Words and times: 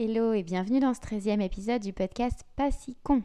Hello 0.00 0.32
et 0.32 0.44
bienvenue 0.44 0.78
dans 0.78 0.94
ce 0.94 1.00
13e 1.00 1.40
épisode 1.40 1.82
du 1.82 1.92
podcast 1.92 2.44
Pas 2.54 2.70
si 2.70 2.94
con. 3.02 3.24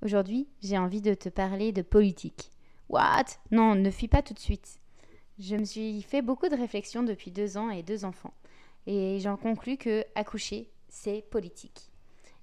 Aujourd'hui, 0.00 0.48
j'ai 0.62 0.78
envie 0.78 1.02
de 1.02 1.12
te 1.12 1.28
parler 1.28 1.70
de 1.70 1.82
politique. 1.82 2.50
What? 2.88 3.26
Non, 3.50 3.74
ne 3.74 3.90
fuis 3.90 4.08
pas 4.08 4.22
tout 4.22 4.32
de 4.32 4.38
suite. 4.38 4.80
Je 5.38 5.54
me 5.54 5.64
suis 5.64 6.00
fait 6.00 6.22
beaucoup 6.22 6.48
de 6.48 6.56
réflexions 6.56 7.02
depuis 7.02 7.30
deux 7.30 7.58
ans 7.58 7.68
et 7.68 7.82
deux 7.82 8.06
enfants. 8.06 8.32
Et 8.86 9.18
j'en 9.20 9.36
conclus 9.36 9.76
que 9.76 10.02
accoucher, 10.14 10.70
c'est 10.88 11.28
politique. 11.28 11.90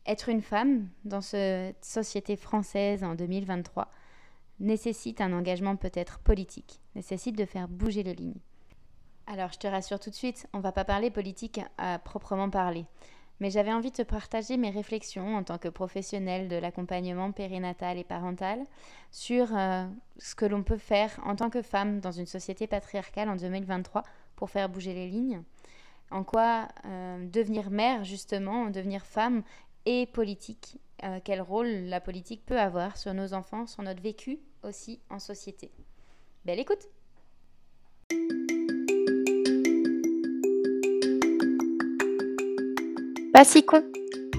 Être 0.05 0.29
une 0.29 0.43
femme 0.43 0.87
dans 1.03 1.21
cette 1.21 1.83
société 1.83 2.35
française 2.35 3.03
en 3.03 3.15
2023 3.15 3.89
nécessite 4.59 5.21
un 5.21 5.33
engagement 5.33 5.75
peut-être 5.75 6.19
politique, 6.19 6.81
nécessite 6.93 7.35
de 7.35 7.45
faire 7.45 7.67
bouger 7.67 8.03
les 8.03 8.13
lignes. 8.13 8.41
Alors 9.25 9.51
je 9.51 9.57
te 9.57 9.65
rassure 9.65 9.99
tout 9.99 10.11
de 10.11 10.15
suite, 10.15 10.47
on 10.53 10.59
va 10.59 10.71
pas 10.71 10.85
parler 10.85 11.09
politique 11.09 11.59
à 11.79 11.97
proprement 11.97 12.51
parler 12.51 12.85
mais 13.41 13.49
j'avais 13.49 13.73
envie 13.73 13.89
de 13.89 13.95
te 13.95 14.01
partager 14.03 14.55
mes 14.55 14.69
réflexions 14.69 15.35
en 15.35 15.43
tant 15.43 15.57
que 15.57 15.67
professionnelle 15.67 16.47
de 16.47 16.57
l'accompagnement 16.57 17.31
périnatal 17.31 17.97
et 17.97 18.03
parental 18.03 18.59
sur 19.09 19.57
euh, 19.57 19.87
ce 20.19 20.35
que 20.35 20.45
l'on 20.45 20.61
peut 20.61 20.77
faire 20.77 21.19
en 21.25 21.35
tant 21.35 21.49
que 21.49 21.63
femme 21.63 21.99
dans 21.99 22.11
une 22.11 22.27
société 22.27 22.67
patriarcale 22.67 23.29
en 23.29 23.35
2023 23.35 24.03
pour 24.35 24.51
faire 24.51 24.69
bouger 24.69 24.93
les 24.93 25.09
lignes. 25.09 25.41
En 26.11 26.23
quoi 26.23 26.67
euh, 26.85 27.25
devenir 27.25 27.71
mère, 27.71 28.03
justement, 28.03 28.69
devenir 28.69 29.03
femme 29.07 29.41
et 29.87 30.05
politique, 30.05 30.77
euh, 31.03 31.19
quel 31.23 31.41
rôle 31.41 31.67
la 31.67 31.99
politique 31.99 32.45
peut 32.45 32.59
avoir 32.59 32.95
sur 32.95 33.15
nos 33.15 33.33
enfants, 33.33 33.65
sur 33.65 33.81
notre 33.81 34.03
vécu 34.03 34.37
aussi 34.61 35.01
en 35.09 35.17
société. 35.17 35.71
Belle 36.45 36.59
écoute! 36.59 36.87
Pas 43.33 43.45
si 43.45 43.63
con 43.63 43.81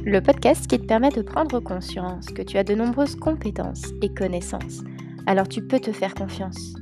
Le 0.05 0.21
podcast 0.21 0.67
qui 0.67 0.79
te 0.79 0.85
permet 0.85 1.09
de 1.09 1.23
prendre 1.23 1.61
conscience 1.61 2.27
que 2.27 2.43
tu 2.43 2.59
as 2.59 2.65
de 2.65 2.75
nombreuses 2.75 3.17
compétences 3.17 3.87
et 4.03 4.13
connaissances. 4.13 4.83
Alors 5.27 5.49
tu 5.49 5.67
peux 5.67 5.81
te 5.81 5.93
faire 5.93 6.15
confiance. 6.15 6.75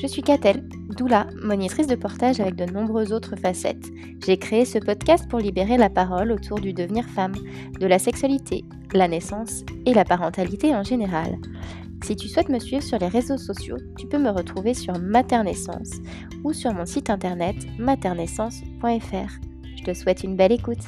Je 0.00 0.06
suis 0.06 0.22
Catel, 0.22 0.66
doula, 0.96 1.26
monitrice 1.42 1.86
de 1.88 1.94
portage 1.94 2.40
avec 2.40 2.56
de 2.56 2.64
nombreuses 2.64 3.12
autres 3.12 3.36
facettes. 3.36 3.90
J'ai 4.24 4.38
créé 4.38 4.64
ce 4.64 4.78
podcast 4.78 5.28
pour 5.28 5.40
libérer 5.40 5.76
la 5.76 5.90
parole 5.90 6.32
autour 6.32 6.58
du 6.58 6.72
devenir 6.72 7.04
femme, 7.04 7.34
de 7.78 7.86
la 7.86 7.98
sexualité, 7.98 8.64
la 8.94 9.06
naissance 9.06 9.62
et 9.84 9.92
la 9.92 10.06
parentalité 10.06 10.74
en 10.74 10.84
général. 10.84 11.36
Si 12.02 12.16
tu 12.16 12.28
souhaites 12.28 12.48
me 12.48 12.60
suivre 12.60 12.82
sur 12.82 12.98
les 12.98 13.08
réseaux 13.08 13.36
sociaux, 13.36 13.76
tu 13.98 14.06
peux 14.06 14.18
me 14.18 14.30
retrouver 14.30 14.72
sur 14.72 14.98
Maternaissance 14.98 16.00
ou 16.44 16.54
sur 16.54 16.72
mon 16.72 16.86
site 16.86 17.10
internet 17.10 17.56
maternaissance.fr. 17.78 19.32
Je 19.76 19.84
te 19.84 19.92
souhaite 19.92 20.24
une 20.24 20.36
belle 20.36 20.52
écoute. 20.52 20.80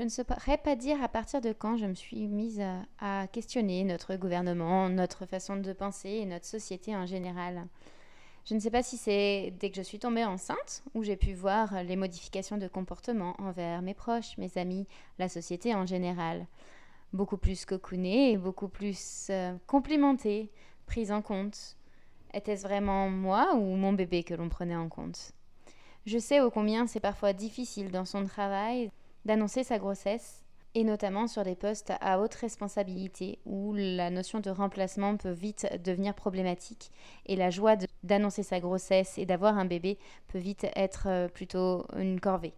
Je 0.00 0.04
ne 0.04 0.08
saurais 0.08 0.56
pas 0.56 0.76
dire 0.76 1.02
à 1.02 1.08
partir 1.08 1.42
de 1.42 1.52
quand 1.52 1.76
je 1.76 1.84
me 1.84 1.92
suis 1.92 2.26
mise 2.26 2.62
à, 3.00 3.26
questionner 3.26 3.84
notre 3.84 4.16
gouvernement, 4.16 4.88
notre 4.88 5.26
façon 5.26 5.56
de 5.56 5.72
penser 5.74 6.08
et 6.08 6.24
notre 6.24 6.46
société 6.46 6.96
en 6.96 7.04
général. 7.04 7.66
Je 8.46 8.54
ne 8.54 8.60
sais 8.60 8.70
pas 8.70 8.82
si 8.82 8.96
c'est 8.96 9.52
dès 9.60 9.68
que 9.68 9.76
je 9.76 9.82
suis 9.82 9.98
tombée 9.98 10.24
enceinte 10.24 10.82
où 10.94 11.02
j'ai 11.02 11.16
pu 11.16 11.34
voir 11.34 11.82
les 11.82 11.96
modifications 11.96 12.56
de 12.56 12.66
comportement 12.66 13.34
envers 13.38 13.82
mes 13.82 13.92
proches, 13.92 14.38
mes 14.38 14.56
amis, 14.56 14.86
la 15.18 15.28
société 15.28 15.74
en 15.74 15.84
général. 15.84 16.46
Beaucoup 17.12 17.36
plus 17.36 17.66
cocoonée 17.66 18.32
et 18.32 18.38
beaucoup 18.38 18.68
plus 18.68 19.26
euh, 19.28 19.54
complimentée, 19.66 20.50
prise 20.86 21.12
en 21.12 21.20
compte. 21.20 21.76
Était-ce 22.32 22.62
vraiment 22.62 23.10
moi 23.10 23.54
ou 23.54 23.76
mon 23.76 23.92
bébé 23.92 24.22
que 24.22 24.32
l'on 24.32 24.48
prenait 24.48 24.76
en 24.76 24.88
compte? 24.88 25.32
Je 26.06 26.16
sais 26.16 26.40
ô 26.40 26.50
combien 26.50 26.86
c'est 26.86 27.00
parfois 27.00 27.34
difficile 27.34 27.90
dans 27.90 28.06
son 28.06 28.24
travail 28.24 28.90
d'annoncer 29.24 29.64
sa 29.64 29.78
grossesse, 29.78 30.44
et 30.74 30.84
notamment 30.84 31.26
sur 31.26 31.42
des 31.42 31.56
postes 31.56 31.92
à 32.00 32.20
haute 32.20 32.34
responsabilité 32.34 33.38
où 33.44 33.74
la 33.74 34.10
notion 34.10 34.40
de 34.40 34.50
remplacement 34.50 35.16
peut 35.16 35.30
vite 35.30 35.66
devenir 35.84 36.14
problématique 36.14 36.92
et 37.26 37.36
la 37.36 37.50
joie 37.50 37.76
d'annoncer 38.04 38.42
sa 38.42 38.60
grossesse 38.60 39.18
et 39.18 39.26
d'avoir 39.26 39.58
un 39.58 39.64
bébé 39.64 39.98
peut 40.28 40.38
vite 40.38 40.66
être 40.76 41.08
euh, 41.08 41.28
plutôt 41.28 41.86
une 41.96 42.20
corvée. 42.20 42.54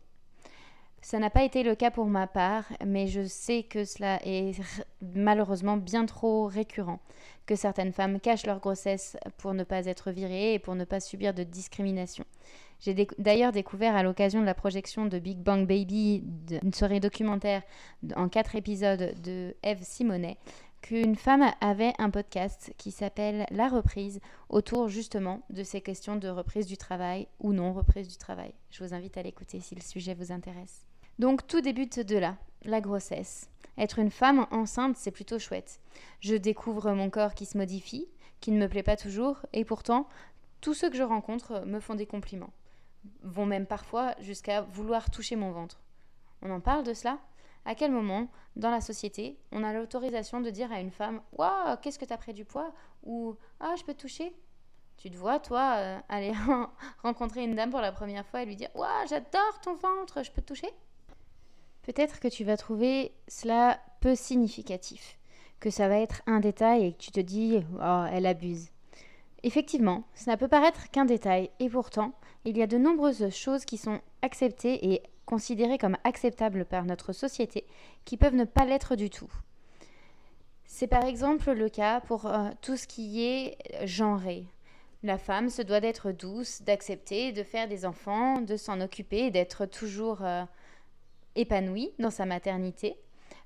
Ça 1.00 1.18
n'a 1.18 1.30
pas 1.30 1.42
été 1.42 1.64
le 1.64 1.74
cas 1.74 1.90
pour 1.90 2.06
ma 2.06 2.28
part, 2.28 2.64
mais 2.84 3.08
je 3.08 3.26
sais 3.26 3.64
que 3.64 3.84
cela 3.84 4.20
est 4.24 4.52
malheureusement 5.00 5.76
bien 5.76 6.06
trop 6.06 6.46
récurrent, 6.46 7.00
que 7.44 7.56
certaines 7.56 7.92
femmes 7.92 8.20
cachent 8.20 8.46
leur 8.46 8.60
grossesse 8.60 9.16
pour 9.38 9.52
ne 9.52 9.64
pas 9.64 9.86
être 9.86 10.12
virées 10.12 10.54
et 10.54 10.58
pour 10.60 10.76
ne 10.76 10.84
pas 10.84 11.00
subir 11.00 11.34
de 11.34 11.42
discrimination. 11.42 12.24
J'ai 12.82 13.06
d'ailleurs 13.16 13.52
découvert 13.52 13.94
à 13.94 14.02
l'occasion 14.02 14.40
de 14.40 14.44
la 14.44 14.54
projection 14.54 15.06
de 15.06 15.20
Big 15.20 15.38
Bang 15.38 15.68
Baby, 15.68 16.24
une 16.64 16.74
soirée 16.74 16.98
documentaire 16.98 17.62
en 18.16 18.28
quatre 18.28 18.56
épisodes 18.56 19.14
de 19.22 19.54
Eve 19.62 19.84
Simonet, 19.84 20.36
qu'une 20.80 21.14
femme 21.14 21.48
avait 21.60 21.92
un 21.98 22.10
podcast 22.10 22.74
qui 22.78 22.90
s'appelle 22.90 23.46
La 23.52 23.68
reprise 23.68 24.18
autour 24.48 24.88
justement 24.88 25.42
de 25.48 25.62
ces 25.62 25.80
questions 25.80 26.16
de 26.16 26.26
reprise 26.26 26.66
du 26.66 26.76
travail 26.76 27.28
ou 27.38 27.52
non 27.52 27.72
reprise 27.72 28.08
du 28.08 28.16
travail. 28.16 28.52
Je 28.72 28.82
vous 28.82 28.94
invite 28.94 29.16
à 29.16 29.22
l'écouter 29.22 29.60
si 29.60 29.76
le 29.76 29.80
sujet 29.80 30.14
vous 30.14 30.32
intéresse. 30.32 30.84
Donc 31.20 31.46
tout 31.46 31.60
débute 31.60 32.00
de 32.00 32.16
là, 32.16 32.36
la 32.64 32.80
grossesse. 32.80 33.48
Être 33.78 34.00
une 34.00 34.10
femme 34.10 34.48
enceinte, 34.50 34.96
c'est 34.96 35.12
plutôt 35.12 35.38
chouette. 35.38 35.80
Je 36.18 36.34
découvre 36.34 36.90
mon 36.90 37.10
corps 37.10 37.34
qui 37.34 37.46
se 37.46 37.56
modifie, 37.56 38.08
qui 38.40 38.50
ne 38.50 38.58
me 38.58 38.68
plaît 38.68 38.82
pas 38.82 38.96
toujours, 38.96 39.36
et 39.52 39.64
pourtant, 39.64 40.08
tous 40.60 40.74
ceux 40.74 40.90
que 40.90 40.96
je 40.96 41.04
rencontre 41.04 41.64
me 41.64 41.78
font 41.78 41.94
des 41.94 42.06
compliments 42.06 42.50
vont 43.22 43.46
même 43.46 43.66
parfois 43.66 44.14
jusqu'à 44.20 44.62
vouloir 44.62 45.10
toucher 45.10 45.36
mon 45.36 45.50
ventre. 45.50 45.80
On 46.42 46.50
en 46.50 46.60
parle 46.60 46.84
de 46.84 46.94
cela? 46.94 47.18
À 47.64 47.74
quel 47.74 47.92
moment, 47.92 48.28
dans 48.56 48.70
la 48.70 48.80
société, 48.80 49.38
on 49.52 49.62
a 49.62 49.72
l'autorisation 49.72 50.40
de 50.40 50.50
dire 50.50 50.72
à 50.72 50.80
une 50.80 50.90
femme 50.90 51.22
Waouh, 51.38 51.76
qu'est-ce 51.80 51.98
que 51.98 52.04
tu 52.04 52.12
as 52.12 52.18
pris 52.18 52.34
du 52.34 52.44
poids? 52.44 52.72
Ou 53.04 53.36
Ah, 53.60 53.74
je 53.78 53.84
peux 53.84 53.94
te 53.94 54.00
toucher? 54.00 54.34
Tu 54.96 55.10
te 55.10 55.16
vois, 55.16 55.38
toi, 55.38 55.74
euh, 55.76 55.98
aller 56.08 56.32
rencontrer 57.02 57.44
une 57.44 57.54
dame 57.54 57.70
pour 57.70 57.80
la 57.80 57.92
première 57.92 58.26
fois 58.26 58.42
et 58.42 58.46
lui 58.46 58.56
dire 58.56 58.70
Waouh, 58.74 59.06
j'adore 59.08 59.60
ton 59.62 59.76
ventre, 59.76 60.24
je 60.24 60.32
peux 60.32 60.42
te 60.42 60.48
toucher? 60.48 60.68
Peut-être 61.82 62.20
que 62.20 62.28
tu 62.28 62.44
vas 62.44 62.56
trouver 62.56 63.12
cela 63.28 63.80
peu 64.00 64.14
significatif, 64.14 65.18
que 65.60 65.70
ça 65.70 65.88
va 65.88 65.98
être 65.98 66.22
un 66.26 66.40
détail 66.40 66.86
et 66.86 66.92
que 66.92 66.98
tu 66.98 67.12
te 67.12 67.20
dis 67.20 67.64
Oh, 67.80 68.04
elle 68.10 68.26
abuse. 68.26 68.70
Effectivement, 69.44 70.04
cela 70.14 70.36
peut 70.36 70.48
paraître 70.48 70.90
qu'un 70.90 71.04
détail, 71.04 71.50
et 71.58 71.68
pourtant, 71.68 72.12
il 72.44 72.56
y 72.56 72.62
a 72.62 72.66
de 72.66 72.78
nombreuses 72.78 73.30
choses 73.30 73.64
qui 73.64 73.76
sont 73.76 74.00
acceptées 74.22 74.92
et 74.92 75.02
considérées 75.26 75.78
comme 75.78 75.96
acceptables 76.04 76.64
par 76.64 76.84
notre 76.84 77.12
société 77.12 77.66
qui 78.04 78.16
peuvent 78.16 78.34
ne 78.34 78.44
pas 78.44 78.64
l'être 78.64 78.96
du 78.96 79.10
tout. 79.10 79.32
C'est 80.64 80.86
par 80.86 81.04
exemple 81.04 81.52
le 81.52 81.68
cas 81.68 82.00
pour 82.00 82.26
euh, 82.26 82.50
tout 82.60 82.76
ce 82.76 82.86
qui 82.86 83.24
est 83.24 83.58
genré. 83.84 84.46
La 85.02 85.18
femme 85.18 85.48
se 85.48 85.62
doit 85.62 85.80
d'être 85.80 86.12
douce, 86.12 86.62
d'accepter, 86.62 87.32
de 87.32 87.42
faire 87.42 87.68
des 87.68 87.84
enfants, 87.84 88.40
de 88.40 88.56
s'en 88.56 88.80
occuper, 88.80 89.30
d'être 89.30 89.66
toujours 89.66 90.24
euh, 90.24 90.44
épanouie 91.34 91.92
dans 91.98 92.10
sa 92.10 92.24
maternité, 92.24 92.96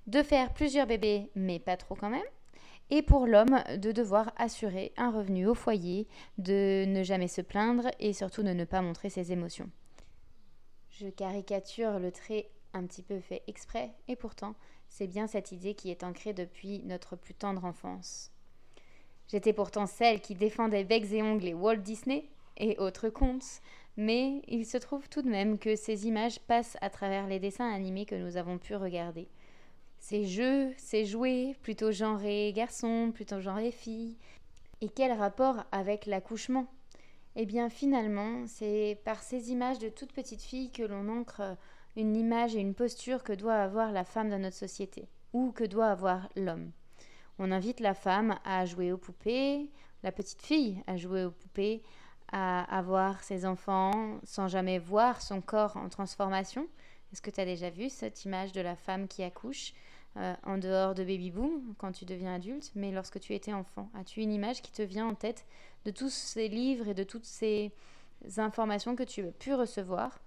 de 0.07 0.23
faire 0.23 0.53
plusieurs 0.53 0.87
bébés, 0.87 1.31
mais 1.35 1.59
pas 1.59 1.77
trop 1.77 1.95
quand 1.95 2.11
même, 2.11 2.21
et 2.91 3.03
pour 3.03 3.27
l'homme 3.27 3.63
de 3.79 3.93
devoir 3.93 4.33
assurer 4.37 4.93
un 4.97 5.11
revenu 5.11 5.47
au 5.47 5.55
foyer, 5.55 6.07
de 6.39 6.85
ne 6.87 7.03
jamais 7.03 7.29
se 7.29 7.41
plaindre 7.41 7.89
et 7.99 8.13
surtout 8.13 8.43
de 8.43 8.53
ne 8.53 8.65
pas 8.65 8.83
montrer 8.83 9.11
ses 9.11 9.33
émotions. 9.33 9.71
Je 10.91 11.09
caricature 11.09 11.99
le 11.99 12.13
trait 12.13 12.51
un 12.73 12.85
petit 12.87 13.03
peu 13.03 13.21
fait 13.21 13.43
exprès 13.47 13.91
et 14.09 14.17
pourtant 14.17 14.55
c'est 14.89 15.07
bien 15.07 15.27
cette 15.27 15.53
idée 15.53 15.75
qui 15.75 15.91
est 15.91 16.05
ancrée 16.05 16.33
depuis 16.33 16.83
notre 16.85 17.17
plus 17.17 17.35
tendre 17.35 17.65
enfance. 17.65 18.31
J'étais 19.29 19.53
pourtant 19.53 19.87
celle 19.87 20.21
qui 20.21 20.35
défendait 20.35 20.85
becs 20.85 21.13
et 21.13 21.23
ongles 21.23 21.49
et 21.49 21.55
Walt 21.55 21.79
Disney 21.79 22.29
et 22.57 22.79
autres 22.79 23.09
contes, 23.09 23.61
mais 23.97 24.43
il 24.47 24.65
se 24.65 24.77
trouve 24.77 25.09
tout 25.09 25.23
de 25.23 25.29
même 25.29 25.59
que 25.59 25.75
ces 25.75 26.07
images 26.07 26.39
passent 26.41 26.77
à 26.81 26.91
travers 26.91 27.27
les 27.27 27.41
dessins 27.41 27.71
animés 27.71 28.07
que 28.07 28.15
nous 28.15 28.37
avons 28.37 28.59
pu 28.59 28.77
regarder 28.77 29.29
ces 30.09 30.25
jeux, 30.25 30.73
ces 30.77 31.05
jouets, 31.05 31.57
plutôt 31.63 31.91
genrés 31.91 32.53
garçons, 32.55 33.11
plutôt 33.13 33.41
genrés 33.41 33.73
filles. 33.73 34.17
Et 34.81 34.89
quel 34.89 35.11
rapport 35.11 35.65
avec 35.73 36.07
l'accouchement? 36.07 36.69
Eh 37.35 37.45
bien 37.45 37.69
finalement, 37.69 38.47
c'est 38.47 39.01
par 39.05 39.21
ces 39.21 39.51
images 39.51 39.81
de 39.81 39.89
toutes 39.89 40.13
petites 40.13 40.43
filles 40.43 40.71
que 40.71 40.85
l'on 40.85 41.09
ancre 41.09 41.57
une 41.97 42.15
image 42.15 42.55
et 42.55 42.61
une 42.61 42.77
posture 42.77 43.25
que 43.25 43.33
doit 43.33 43.57
avoir 43.57 43.91
la 43.91 44.05
femme 44.05 44.31
dans 44.31 44.39
notre 44.39 44.55
société, 44.55 45.09
ou 45.33 45.51
que 45.51 45.65
doit 45.65 45.89
avoir 45.89 46.29
l'homme. 46.37 46.71
On 47.41 47.51
invite 47.51 47.81
la 47.81 47.95
femme 47.95 48.39
à 48.45 48.65
jouer 48.65 48.93
aux 48.93 48.99
poupées, 48.99 49.69
la 50.05 50.13
petite 50.13 50.41
fille 50.41 50.81
à 50.87 50.97
jouer 50.97 51.25
aux 51.25 51.33
poupées, 51.33 51.83
à 52.31 52.63
avoir 52.79 53.25
ses 53.25 53.45
enfants 53.45 54.21
sans 54.23 54.47
jamais 54.47 54.79
voir 54.79 55.21
son 55.21 55.41
corps 55.41 55.77
en 55.77 55.89
transformation. 55.89 56.69
Est-ce 57.13 57.23
que 57.23 57.31
tu 57.31 57.41
as 57.41 57.45
déjà 57.45 57.71
vu 57.71 57.89
cette 57.89 58.25
image 58.25 58.53
de 58.53 58.61
la 58.61 58.77
femme 58.77 59.09
qui 59.09 59.25
accouche? 59.25 59.73
Euh, 60.17 60.35
en 60.45 60.59
dehors 60.59 60.95
de 60.95 61.05
Baby 61.05 61.31
Boom 61.31 61.75
quand 61.79 61.93
tu 61.93 62.05
deviens 62.05 62.35
adulte, 62.35 62.71
mais 62.75 62.91
lorsque 62.91 63.21
tu 63.21 63.35
étais 63.35 63.53
enfant. 63.53 63.91
As-tu 63.95 64.21
une 64.21 64.33
image 64.33 64.63
qui 64.63 64.73
te 64.73 64.83
vient 64.83 65.07
en 65.07 65.15
tête 65.15 65.47
de 65.85 65.91
tous 65.91 66.13
ces 66.13 66.49
livres 66.49 66.89
et 66.89 66.95
de 66.95 67.05
toutes 67.05 67.25
ces 67.25 67.73
informations 68.39 68.97
que 68.97 69.03
tu 69.03 69.27
as 69.27 69.33
pu 69.33 69.55
recevoir? 69.55 70.21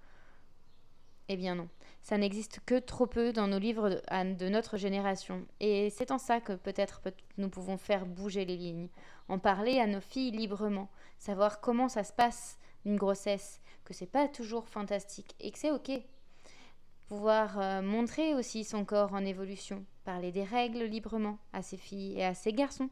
Eh 1.28 1.36
bien 1.36 1.54
non, 1.54 1.68
ça 2.02 2.18
n'existe 2.18 2.60
que 2.66 2.78
trop 2.78 3.06
peu 3.06 3.32
dans 3.32 3.46
nos 3.46 3.58
livres 3.58 3.88
de, 3.88 4.34
de 4.34 4.48
notre 4.48 4.76
génération. 4.76 5.46
Et 5.60 5.90
c'est 5.90 6.10
en 6.10 6.18
ça 6.18 6.40
que 6.40 6.54
peut-être 6.54 7.00
nous 7.36 7.48
pouvons 7.48 7.76
faire 7.76 8.06
bouger 8.06 8.44
les 8.44 8.56
lignes, 8.56 8.88
en 9.28 9.38
parler 9.38 9.78
à 9.78 9.86
nos 9.86 10.00
filles 10.00 10.32
librement, 10.32 10.88
savoir 11.18 11.60
comment 11.60 11.88
ça 11.88 12.02
se 12.04 12.12
passe 12.12 12.58
une 12.84 12.96
grossesse, 12.96 13.60
que 13.84 13.94
c'est 13.94 14.06
pas 14.06 14.28
toujours 14.28 14.68
fantastique. 14.68 15.34
Et 15.40 15.50
que 15.50 15.58
c'est 15.58 15.70
ok. 15.70 15.90
Pouvoir 17.10 17.58
euh, 17.58 17.82
montrer 17.82 18.36
aussi 18.36 18.62
son 18.62 18.84
corps 18.84 19.14
en 19.14 19.24
évolution, 19.24 19.84
parler 20.04 20.30
des 20.30 20.44
règles 20.44 20.84
librement 20.84 21.38
à 21.52 21.60
ses 21.60 21.76
filles 21.76 22.16
et 22.16 22.24
à 22.24 22.34
ses 22.34 22.52
garçons, 22.52 22.88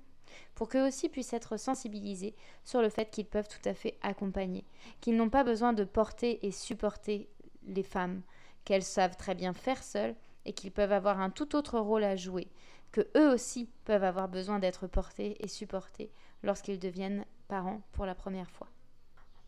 pour 0.57 0.69
qu'eux 0.69 0.89
aussi 0.89 1.09
puissent 1.09 1.35
être 1.35 1.57
sensibilisés 1.57 2.35
sur 2.65 2.83
le 2.83 2.89
fait 2.89 3.13
qu'ils 3.13 3.27
peuvent 3.27 3.47
tout 3.47 3.69
à 3.69 3.75
fait 3.75 3.97
accompagner, 4.03 4.65
qu'ils 5.01 5.17
n'ont 5.17 5.31
pas 5.31 5.45
besoin 5.45 5.73
de 5.73 5.85
porter 5.85 6.45
et 6.45 6.51
supporter 6.51 7.29
les 7.63 7.85
femmes, 7.85 8.23
qu'elles 8.65 8.83
savent 8.83 9.17
très 9.17 9.37
bien 9.37 9.53
faire 9.53 9.85
seules 9.85 10.17
et 10.47 10.53
qu'ils 10.53 10.73
peuvent 10.73 10.91
avoir 10.91 11.21
un 11.21 11.31
tout 11.31 11.55
autre 11.55 11.79
rôle 11.79 12.03
à 12.03 12.17
jouer, 12.17 12.49
que 12.91 13.07
eux 13.17 13.33
aussi 13.33 13.71
peuvent 13.85 14.03
avoir 14.03 14.27
besoin 14.27 14.59
d'être 14.59 14.89
portés 14.89 15.37
et 15.45 15.47
supportés 15.47 16.11
lorsqu'ils 16.43 16.81
deviennent 16.81 17.25
parents 17.47 17.83
pour 17.93 18.05
la 18.05 18.17
première 18.17 18.51
fois. 18.51 18.67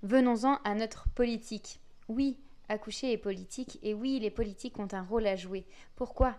Venons-en 0.05 0.61
à 0.63 0.77
notre 0.77 1.09
politique. 1.09 1.81
Oui, 2.07 2.39
accoucher 2.71 3.13
est 3.13 3.19
politique 3.19 3.79
et 3.83 3.93
oui, 3.93 4.19
les 4.21 4.31
politiques 4.31 4.79
ont 4.79 4.89
un 4.93 5.03
rôle 5.03 5.27
à 5.27 5.37
jouer. 5.37 5.67
Pourquoi? 5.97 6.37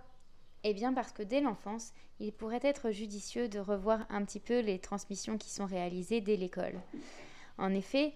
Eh 0.63 0.74
bien 0.74 0.94
parce 0.94 1.12
que 1.12 1.24
dès 1.24 1.42
l'enfance, 1.42 1.94
il 2.19 2.31
pourrait 2.31 2.62
être 2.63 2.92
judicieux 2.92 3.50
de 3.50 3.60
revoir 3.60 4.06
un 4.10 4.24
petit 4.24 4.39
peu 4.39 4.60
les 4.60 4.80
transmissions 4.80 5.38
qui 5.38 5.50
sont 5.50 5.66
réalisées 5.66 6.22
dès 6.22 6.38
l'école. 6.38 6.80
En 7.57 7.74
effet, 7.74 8.13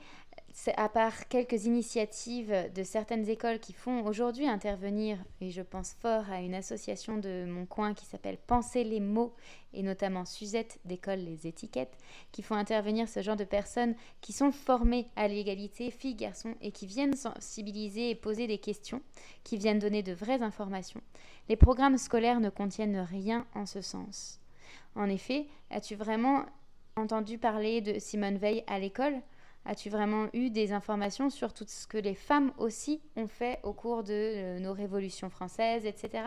à 0.77 0.89
part 0.89 1.27
quelques 1.27 1.65
initiatives 1.65 2.71
de 2.73 2.83
certaines 2.83 3.29
écoles 3.29 3.59
qui 3.59 3.73
font 3.73 4.05
aujourd'hui 4.05 4.47
intervenir, 4.47 5.17
et 5.41 5.51
je 5.51 5.61
pense 5.61 5.93
fort 5.93 6.29
à 6.31 6.41
une 6.41 6.55
association 6.55 7.17
de 7.17 7.45
mon 7.45 7.65
coin 7.65 7.93
qui 7.93 8.05
s'appelle 8.05 8.37
Penser 8.37 8.83
les 8.83 8.99
mots, 8.99 9.35
et 9.73 9.83
notamment 9.83 10.25
Suzette 10.25 10.79
d'école 10.85 11.19
Les 11.19 11.45
Étiquettes, 11.45 11.97
qui 12.31 12.41
font 12.41 12.55
intervenir 12.55 13.09
ce 13.09 13.21
genre 13.21 13.35
de 13.35 13.43
personnes 13.43 13.95
qui 14.21 14.33
sont 14.33 14.51
formées 14.51 15.07
à 15.15 15.27
l'égalité 15.27 15.91
filles, 15.91 16.15
garçons, 16.15 16.55
et 16.61 16.71
qui 16.71 16.85
viennent 16.85 17.15
sensibiliser 17.15 18.09
et 18.09 18.15
poser 18.15 18.47
des 18.47 18.57
questions, 18.57 19.01
qui 19.43 19.57
viennent 19.57 19.79
donner 19.79 20.03
de 20.03 20.13
vraies 20.13 20.41
informations. 20.41 21.01
Les 21.49 21.57
programmes 21.57 21.97
scolaires 21.97 22.39
ne 22.39 22.49
contiennent 22.49 22.99
rien 22.99 23.45
en 23.55 23.65
ce 23.65 23.81
sens. 23.81 24.39
En 24.95 25.09
effet, 25.09 25.47
as-tu 25.69 25.95
vraiment 25.95 26.45
entendu 26.95 27.37
parler 27.37 27.81
de 27.81 27.99
Simone 27.99 28.37
Veil 28.37 28.63
à 28.67 28.79
l'école? 28.79 29.21
As-tu 29.65 29.89
vraiment 29.89 30.27
eu 30.33 30.51
des 30.51 30.73
informations 30.73 31.29
sur 31.29 31.51
tout 31.51 31.65
ce 31.67 31.87
que 31.87 31.97
les 31.97 32.13
femmes 32.13 32.53
aussi 32.57 33.01
ont 33.15 33.27
fait 33.27 33.59
au 33.63 33.73
cours 33.73 34.03
de 34.03 34.13
euh, 34.13 34.59
nos 34.59 34.73
révolutions 34.73 35.29
françaises, 35.29 35.85
etc. 35.85 36.23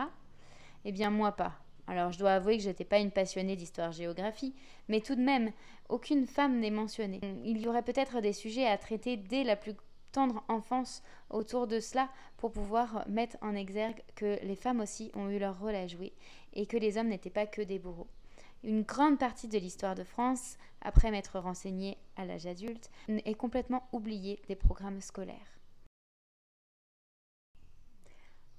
Eh 0.83 0.91
bien, 0.91 1.09
moi 1.09 1.31
pas. 1.31 1.53
Alors, 1.87 2.11
je 2.11 2.19
dois 2.19 2.33
avouer 2.33 2.57
que 2.57 2.63
je 2.63 2.67
n'étais 2.67 2.83
pas 2.83 2.99
une 2.99 3.11
passionnée 3.11 3.55
d'histoire-géographie, 3.55 4.53
mais 4.89 4.99
tout 4.99 5.15
de 5.15 5.21
même, 5.21 5.51
aucune 5.87 6.27
femme 6.27 6.59
n'est 6.59 6.69
mentionnée. 6.69 7.19
Il 7.43 7.57
y 7.59 7.67
aurait 7.67 7.81
peut-être 7.81 8.21
des 8.21 8.33
sujets 8.33 8.67
à 8.67 8.77
traiter 8.77 9.17
dès 9.17 9.43
la 9.43 9.55
plus 9.55 9.73
tendre 10.11 10.43
enfance 10.49 11.01
autour 11.29 11.65
de 11.65 11.79
cela 11.79 12.09
pour 12.37 12.51
pouvoir 12.51 13.05
mettre 13.07 13.37
en 13.41 13.55
exergue 13.55 14.01
que 14.15 14.37
les 14.43 14.55
femmes 14.55 14.81
aussi 14.81 15.11
ont 15.15 15.29
eu 15.29 15.39
leur 15.39 15.59
rôle 15.59 15.75
à 15.75 15.87
jouer 15.87 16.13
et 16.53 16.65
que 16.65 16.77
les 16.77 16.97
hommes 16.97 17.09
n'étaient 17.09 17.29
pas 17.29 17.45
que 17.45 17.61
des 17.61 17.79
bourreaux. 17.79 18.07
Une 18.63 18.81
grande 18.81 19.17
partie 19.17 19.47
de 19.47 19.57
l'histoire 19.57 19.95
de 19.95 20.03
France, 20.03 20.57
après 20.81 21.11
m'être 21.11 21.39
renseignée 21.39 21.97
à 22.17 22.25
l'âge 22.25 22.45
adulte, 22.45 22.89
est 23.07 23.35
complètement 23.35 23.87
oubliée 23.93 24.41
des 24.47 24.55
programmes 24.55 24.99
scolaires. 24.99 25.59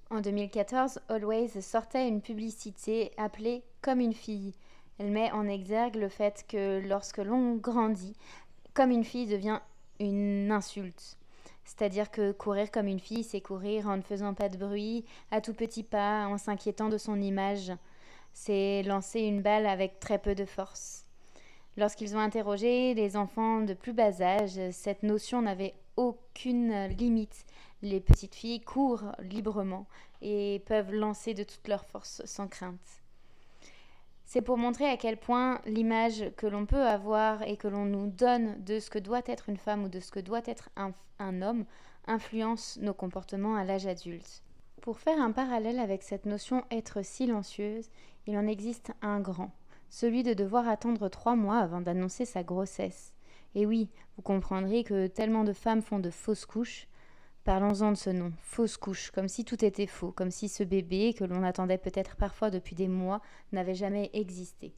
En 0.09 0.21
2014, 0.21 0.99
Always 1.07 1.61
sortait 1.61 2.07
une 2.07 2.21
publicité 2.21 3.11
appelée 3.17 3.63
Comme 3.81 3.99
une 3.99 4.13
fille. 4.13 4.53
Elle 4.97 5.11
met 5.11 5.31
en 5.31 5.47
exergue 5.47 5.95
le 5.95 6.09
fait 6.09 6.45
que 6.47 6.81
lorsque 6.85 7.19
l'on 7.19 7.55
grandit, 7.55 8.15
comme 8.73 8.91
une 8.91 9.05
fille 9.05 9.27
devient 9.27 9.59
une 9.99 10.51
insulte. 10.51 11.17
C'est-à-dire 11.63 12.11
que 12.11 12.31
courir 12.31 12.71
comme 12.71 12.87
une 12.87 12.99
fille, 12.99 13.23
c'est 13.23 13.39
courir 13.39 13.87
en 13.87 13.97
ne 13.97 14.01
faisant 14.01 14.33
pas 14.33 14.49
de 14.49 14.57
bruit, 14.57 15.05
à 15.29 15.41
tout 15.41 15.53
petit 15.53 15.83
pas, 15.83 16.27
en 16.27 16.37
s'inquiétant 16.37 16.89
de 16.89 16.97
son 16.97 17.21
image 17.21 17.71
c'est 18.33 18.83
lancer 18.83 19.21
une 19.21 19.41
balle 19.41 19.65
avec 19.65 19.99
très 19.99 20.19
peu 20.19 20.35
de 20.35 20.45
force. 20.45 21.05
Lorsqu'ils 21.77 22.15
ont 22.15 22.19
interrogé 22.19 22.93
les 22.93 23.15
enfants 23.15 23.61
de 23.61 23.73
plus 23.73 23.93
bas 23.93 24.21
âge, 24.21 24.59
cette 24.71 25.03
notion 25.03 25.41
n'avait 25.41 25.73
aucune 25.95 26.87
limite. 26.87 27.45
Les 27.81 27.99
petites 27.99 28.35
filles 28.35 28.61
courent 28.61 29.11
librement 29.19 29.87
et 30.21 30.61
peuvent 30.65 30.93
lancer 30.93 31.33
de 31.33 31.43
toute 31.43 31.67
leur 31.67 31.85
force 31.85 32.21
sans 32.25 32.47
crainte. 32.47 33.01
C'est 34.25 34.41
pour 34.41 34.57
montrer 34.57 34.85
à 34.85 34.97
quel 34.97 35.17
point 35.17 35.59
l'image 35.65 36.31
que 36.37 36.47
l'on 36.47 36.65
peut 36.65 36.85
avoir 36.85 37.41
et 37.43 37.57
que 37.57 37.67
l'on 37.67 37.85
nous 37.85 38.07
donne 38.07 38.63
de 38.63 38.79
ce 38.79 38.89
que 38.89 38.99
doit 38.99 39.23
être 39.25 39.49
une 39.49 39.57
femme 39.57 39.83
ou 39.83 39.89
de 39.89 39.99
ce 39.99 40.11
que 40.11 40.19
doit 40.19 40.43
être 40.45 40.69
un, 40.77 40.93
un 41.19 41.41
homme 41.41 41.65
influence 42.07 42.77
nos 42.81 42.93
comportements 42.93 43.55
à 43.55 43.63
l'âge 43.63 43.87
adulte. 43.87 44.43
Pour 44.81 44.99
faire 44.99 45.19
un 45.19 45.31
parallèle 45.31 45.79
avec 45.79 46.01
cette 46.01 46.25
notion 46.25 46.63
être 46.71 47.03
silencieuse, 47.03 47.89
il 48.27 48.37
en 48.37 48.47
existe 48.47 48.91
un 49.01 49.19
grand, 49.19 49.51
celui 49.89 50.23
de 50.23 50.33
devoir 50.33 50.67
attendre 50.67 51.09
trois 51.09 51.35
mois 51.35 51.59
avant 51.59 51.81
d'annoncer 51.81 52.25
sa 52.25 52.43
grossesse. 52.43 53.13
Et 53.55 53.65
oui, 53.65 53.89
vous 54.15 54.21
comprendrez 54.21 54.83
que 54.83 55.07
tellement 55.07 55.43
de 55.43 55.53
femmes 55.53 55.81
font 55.81 55.99
de 55.99 56.09
fausses 56.09 56.45
couches. 56.45 56.87
Parlons-en 57.43 57.91
de 57.91 57.97
ce 57.97 58.11
nom, 58.11 58.31
fausse 58.39 58.77
couche, 58.77 59.11
comme 59.11 59.27
si 59.27 59.43
tout 59.43 59.65
était 59.65 59.87
faux, 59.87 60.11
comme 60.11 60.29
si 60.29 60.47
ce 60.47 60.63
bébé, 60.63 61.13
que 61.13 61.23
l'on 61.23 61.43
attendait 61.43 61.79
peut-être 61.79 62.15
parfois 62.15 62.51
depuis 62.51 62.75
des 62.75 62.87
mois, 62.87 63.21
n'avait 63.51 63.75
jamais 63.75 64.11
existé. 64.13 64.73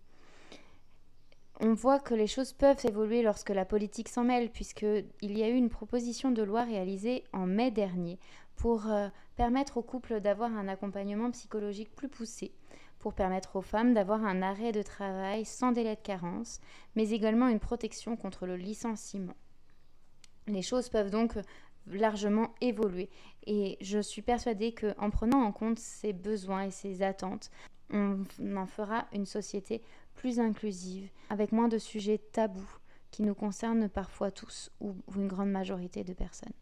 On 1.60 1.74
voit 1.74 2.00
que 2.00 2.16
les 2.16 2.26
choses 2.26 2.54
peuvent 2.54 2.84
évoluer 2.86 3.22
lorsque 3.22 3.50
la 3.50 3.66
politique 3.66 4.10
s'en 4.10 4.24
mêle, 4.24 4.50
puisqu'il 4.50 5.38
y 5.38 5.44
a 5.44 5.50
eu 5.50 5.56
une 5.56 5.70
proposition 5.70 6.32
de 6.32 6.42
loi 6.42 6.64
réalisée 6.64 7.26
en 7.34 7.46
mai 7.46 7.70
dernier 7.70 8.18
pour 8.56 8.88
euh, 8.88 9.10
permettre 9.36 9.78
aux 9.78 9.84
couples 9.84 10.20
d'avoir 10.20 10.52
un 10.52 10.68
accompagnement 10.68 11.32
psychologique 11.32 11.94
plus 11.96 12.10
poussé, 12.10 12.54
pour 13.04 13.14
permettre 13.14 13.58
aux 13.58 13.62
femmes 13.62 13.94
d'avoir 13.94 14.24
un 14.24 14.42
arrêt 14.42 14.72
de 14.72 14.82
travail 14.82 15.44
sans 15.44 15.74
délai 15.74 15.98
de 15.98 16.02
carence, 16.02 16.62
mais 16.96 17.10
également 17.10 17.50
une 17.50 17.60
protection 17.60 18.16
contre 18.16 18.46
le 18.46 18.56
licenciement. 18.56 19.36
Les 20.48 20.62
choses 20.62 20.88
peuvent 20.88 21.10
donc 21.10 21.34
largement 21.86 22.56
évoluer 22.62 23.10
et 23.46 23.78
je 23.82 24.00
suis 24.00 24.22
persuadée 24.22 24.74
qu'en 24.74 25.10
prenant 25.10 25.44
en 25.44 25.52
compte 25.52 25.80
ces 25.80 26.14
besoins 26.14 26.64
et 26.64 26.72
ces 26.72 27.02
attentes, 27.02 27.52
on 27.90 28.24
en 28.56 28.68
fera 28.68 29.06
une 29.12 29.26
société 29.26 29.82
plus 30.14 30.40
inclusive, 30.40 31.10
avec 31.30 31.52
moins 31.52 31.68
de 31.68 31.80
sujets 31.80 32.20
tabous 32.32 32.78
qui 33.12 33.24
nous 33.24 33.36
concernent 33.36 33.90
parfois 33.90 34.32
tous 34.32 34.72
ou 34.80 34.96
une 35.14 35.28
grande 35.28 35.52
majorité 35.52 36.06
de 36.06 36.14
personnes. 36.14 36.54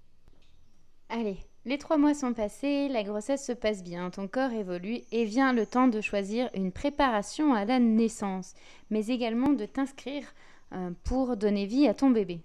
Allez, 1.08 1.38
les 1.66 1.78
trois 1.78 1.98
mois 1.98 2.16
sont 2.16 2.34
passés, 2.34 2.88
la 2.88 3.04
grossesse 3.04 3.46
se 3.46 3.52
passe 3.52 3.84
bien, 3.84 4.10
ton 4.10 4.28
corps 4.28 4.52
évolue 4.52 5.02
et 5.12 5.26
vient 5.26 5.54
le 5.54 5.66
temps 5.68 5.88
de 5.88 6.02
choisir 6.02 6.50
une 6.56 6.72
préparation 6.72 7.54
à 7.54 7.66
la 7.66 7.80
naissance, 7.80 8.56
mais 8.90 9.08
également 9.08 9.54
de 9.54 9.66
t'inscrire 9.66 10.34
euh, 10.74 10.90
pour 11.04 11.38
donner 11.38 11.68
vie 11.68 11.88
à 11.88 11.94
ton 11.94 12.10
bébé. 12.10 12.42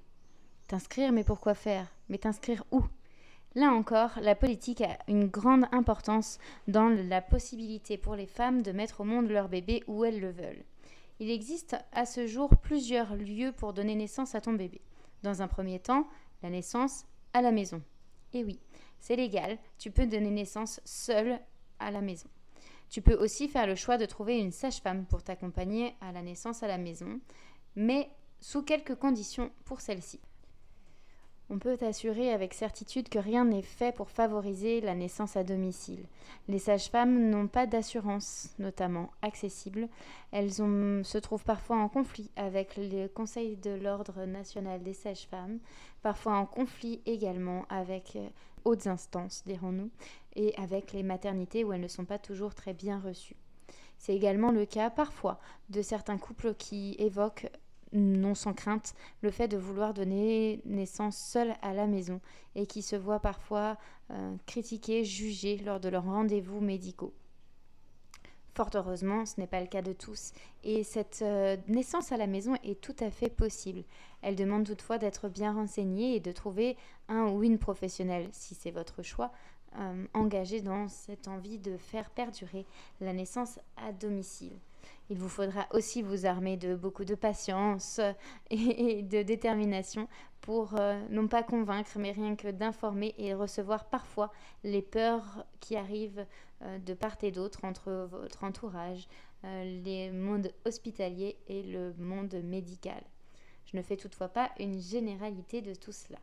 T'inscrire, 0.68 1.12
mais 1.12 1.24
pourquoi 1.24 1.54
faire? 1.54 1.86
Mais 2.08 2.18
t'inscrire 2.18 2.64
où? 2.72 2.82
Là 3.54 3.72
encore, 3.72 4.10
la 4.20 4.34
politique 4.34 4.82
a 4.82 4.98
une 5.08 5.28
grande 5.28 5.64
importance 5.72 6.38
dans 6.68 6.90
la 6.90 7.22
possibilité 7.22 7.96
pour 7.96 8.16
les 8.16 8.26
femmes 8.26 8.60
de 8.60 8.72
mettre 8.72 9.00
au 9.00 9.04
monde 9.04 9.30
leur 9.30 9.48
bébé 9.48 9.82
où 9.86 10.04
elles 10.04 10.20
le 10.20 10.30
veulent. 10.30 10.64
Il 11.20 11.30
existe 11.30 11.74
à 11.92 12.04
ce 12.04 12.26
jour 12.26 12.50
plusieurs 12.58 13.16
lieux 13.16 13.52
pour 13.52 13.72
donner 13.72 13.94
naissance 13.94 14.34
à 14.34 14.42
ton 14.42 14.52
bébé. 14.52 14.82
Dans 15.22 15.40
un 15.40 15.48
premier 15.48 15.78
temps, 15.78 16.06
la 16.42 16.50
naissance 16.50 17.06
à 17.32 17.40
la 17.40 17.50
maison. 17.50 17.80
Et 18.34 18.44
oui, 18.44 18.58
c'est 19.00 19.16
légal, 19.16 19.58
tu 19.78 19.90
peux 19.90 20.06
donner 20.06 20.30
naissance 20.30 20.80
seule 20.84 21.38
à 21.78 21.90
la 21.90 22.00
maison. 22.00 22.28
Tu 22.88 23.02
peux 23.02 23.14
aussi 23.14 23.48
faire 23.48 23.66
le 23.66 23.74
choix 23.74 23.98
de 23.98 24.06
trouver 24.06 24.38
une 24.38 24.52
sage-femme 24.52 25.06
pour 25.06 25.22
t'accompagner 25.22 25.94
à 26.00 26.12
la 26.12 26.22
naissance 26.22 26.62
à 26.62 26.68
la 26.68 26.78
maison, 26.78 27.20
mais 27.74 28.08
sous 28.40 28.62
quelques 28.62 28.94
conditions 28.94 29.50
pour 29.64 29.80
celle-ci. 29.80 30.20
On 31.48 31.60
peut 31.60 31.78
assurer 31.80 32.32
avec 32.32 32.54
certitude 32.54 33.08
que 33.08 33.20
rien 33.20 33.44
n'est 33.44 33.62
fait 33.62 33.94
pour 33.94 34.10
favoriser 34.10 34.80
la 34.80 34.96
naissance 34.96 35.36
à 35.36 35.44
domicile. 35.44 36.04
Les 36.48 36.58
sages-femmes 36.58 37.30
n'ont 37.30 37.46
pas 37.46 37.66
d'assurance, 37.66 38.48
notamment 38.58 39.10
accessible. 39.22 39.88
Elles 40.32 40.54
se 40.54 41.18
trouvent 41.18 41.44
parfois 41.44 41.76
en 41.76 41.88
conflit 41.88 42.30
avec 42.34 42.76
le 42.76 43.06
Conseil 43.06 43.56
de 43.56 43.70
l'Ordre 43.70 44.24
national 44.24 44.82
des 44.82 44.92
sages-femmes, 44.92 45.60
parfois 46.02 46.36
en 46.36 46.46
conflit 46.46 47.00
également 47.06 47.64
avec 47.68 48.16
euh, 48.16 48.28
hautes 48.66 48.86
instances, 48.86 49.42
dirons-nous, 49.46 49.90
et 50.34 50.54
avec 50.56 50.92
les 50.92 51.02
maternités 51.02 51.64
où 51.64 51.72
elles 51.72 51.80
ne 51.80 51.88
sont 51.88 52.04
pas 52.04 52.18
toujours 52.18 52.54
très 52.54 52.74
bien 52.74 52.98
reçues. 52.98 53.36
C'est 53.98 54.14
également 54.14 54.50
le 54.50 54.66
cas 54.66 54.90
parfois 54.90 55.40
de 55.70 55.80
certains 55.80 56.18
couples 56.18 56.54
qui 56.54 56.96
évoquent 56.98 57.48
non 57.92 58.34
sans 58.34 58.52
crainte, 58.52 58.94
le 59.22 59.30
fait 59.30 59.48
de 59.48 59.56
vouloir 59.56 59.94
donner 59.94 60.60
naissance 60.64 61.16
seul 61.16 61.54
à 61.62 61.72
la 61.72 61.86
maison 61.86 62.20
et 62.54 62.66
qui 62.66 62.82
se 62.82 62.96
voient 62.96 63.20
parfois 63.20 63.78
euh, 64.10 64.34
critiqués, 64.46 65.04
jugés 65.04 65.58
lors 65.58 65.80
de 65.80 65.88
leurs 65.88 66.04
rendez-vous 66.04 66.60
médicaux. 66.60 67.14
Fort 68.56 68.70
heureusement, 68.72 69.26
ce 69.26 69.38
n'est 69.38 69.46
pas 69.46 69.60
le 69.60 69.66
cas 69.66 69.82
de 69.82 69.92
tous, 69.92 70.32
et 70.64 70.82
cette 70.82 71.20
euh, 71.20 71.58
naissance 71.68 72.10
à 72.10 72.16
la 72.16 72.26
maison 72.26 72.54
est 72.64 72.80
tout 72.80 72.96
à 73.00 73.10
fait 73.10 73.28
possible. 73.28 73.82
Elle 74.22 74.34
demande 74.34 74.64
toutefois 74.64 74.96
d'être 74.96 75.28
bien 75.28 75.52
renseignée 75.52 76.16
et 76.16 76.20
de 76.20 76.32
trouver 76.32 76.78
un 77.10 77.26
ou 77.26 77.42
une 77.42 77.58
professionnelle, 77.58 78.30
si 78.32 78.54
c'est 78.54 78.70
votre 78.70 79.02
choix, 79.02 79.30
euh, 79.78 80.06
engagé 80.14 80.62
dans 80.62 80.88
cette 80.88 81.28
envie 81.28 81.58
de 81.58 81.76
faire 81.76 82.08
perdurer 82.08 82.64
la 83.02 83.12
naissance 83.12 83.58
à 83.76 83.92
domicile. 83.92 84.56
Il 85.10 85.18
vous 85.18 85.28
faudra 85.28 85.66
aussi 85.72 86.00
vous 86.00 86.24
armer 86.24 86.56
de 86.56 86.74
beaucoup 86.74 87.04
de 87.04 87.14
patience 87.14 88.00
et 88.50 89.02
de 89.02 89.20
détermination 89.20 90.08
pour 90.46 90.78
euh, 90.78 91.02
non 91.10 91.26
pas 91.26 91.42
convaincre, 91.42 91.98
mais 91.98 92.12
rien 92.12 92.36
que 92.36 92.46
d'informer 92.46 93.16
et 93.18 93.34
recevoir 93.34 93.86
parfois 93.86 94.32
les 94.62 94.80
peurs 94.80 95.44
qui 95.58 95.74
arrivent 95.74 96.24
euh, 96.62 96.78
de 96.78 96.94
part 96.94 97.16
et 97.22 97.32
d'autre 97.32 97.64
entre 97.64 98.06
votre 98.08 98.44
entourage, 98.44 99.08
euh, 99.42 99.82
les 99.82 100.12
mondes 100.12 100.52
hospitaliers 100.64 101.36
et 101.48 101.64
le 101.64 101.94
monde 101.98 102.36
médical. 102.44 103.02
Je 103.64 103.76
ne 103.76 103.82
fais 103.82 103.96
toutefois 103.96 104.28
pas 104.28 104.52
une 104.60 104.80
généralité 104.80 105.62
de 105.62 105.74
tout 105.74 105.90
cela. 105.90 106.20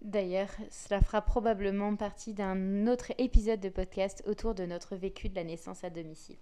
D'ailleurs, 0.00 0.52
cela 0.70 1.00
fera 1.00 1.20
probablement 1.20 1.96
partie 1.96 2.32
d'un 2.32 2.86
autre 2.86 3.10
épisode 3.18 3.58
de 3.58 3.70
podcast 3.70 4.22
autour 4.24 4.54
de 4.54 4.66
notre 4.66 4.94
vécu 4.94 5.28
de 5.28 5.34
la 5.34 5.42
naissance 5.42 5.82
à 5.82 5.90
domicile. 5.90 6.38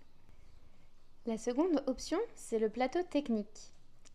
La 1.25 1.39
seconde 1.39 1.83
option, 1.87 2.19
c'est 2.35 2.59
le 2.59 2.69
plateau 2.69 3.03
technique. 3.05 3.73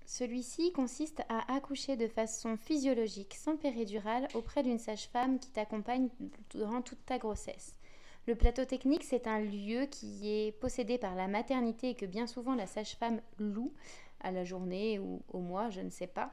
Celui-ci 0.08 0.72
consiste 0.72 1.22
à 1.28 1.54
accoucher 1.54 1.98
de 1.98 2.08
façon 2.08 2.56
physiologique, 2.56 3.34
sans 3.34 3.58
péridurale, 3.58 4.30
auprès 4.36 4.64
d'une 4.64 4.80
sage-femme 4.80 5.38
qui 5.38 5.52
t'accompagne 5.52 6.08
durant 6.50 6.82
toute 6.82 7.06
ta 7.06 7.18
grossesse. 7.18 7.76
Le 8.26 8.34
plateau 8.34 8.64
technique, 8.64 9.04
c'est 9.04 9.28
un 9.28 9.42
lieu 9.42 9.86
qui 9.86 10.30
est 10.32 10.54
possédé 10.54 10.98
par 10.98 11.14
la 11.14 11.28
maternité 11.28 11.90
et 11.90 11.96
que 11.96 12.06
bien 12.06 12.26
souvent 12.26 12.56
la 12.56 12.68
sage-femme 12.68 13.20
loue 13.38 13.74
à 14.22 14.32
la 14.32 14.46
journée 14.46 14.98
ou 14.98 15.22
au 15.28 15.40
mois, 15.40 15.70
je 15.70 15.82
ne 15.82 15.90
sais 15.90 16.08
pas, 16.08 16.32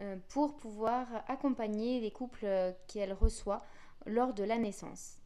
euh, 0.00 0.16
pour 0.28 0.56
pouvoir 0.56 1.06
accompagner 1.28 2.00
les 2.00 2.10
couples 2.10 2.74
qu'elle 2.88 3.12
reçoit 3.12 3.62
lors 4.04 4.34
de 4.34 4.42
la 4.42 4.58
naissance 4.58 5.18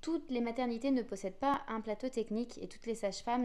toutes 0.00 0.30
les 0.30 0.40
maternités 0.40 0.92
ne 0.92 1.02
possèdent 1.02 1.40
pas 1.40 1.62
un 1.66 1.80
plateau 1.80 2.08
technique 2.08 2.56
et 2.62 2.68
toutes 2.68 2.86
les 2.86 2.94
sages-femmes 2.94 3.44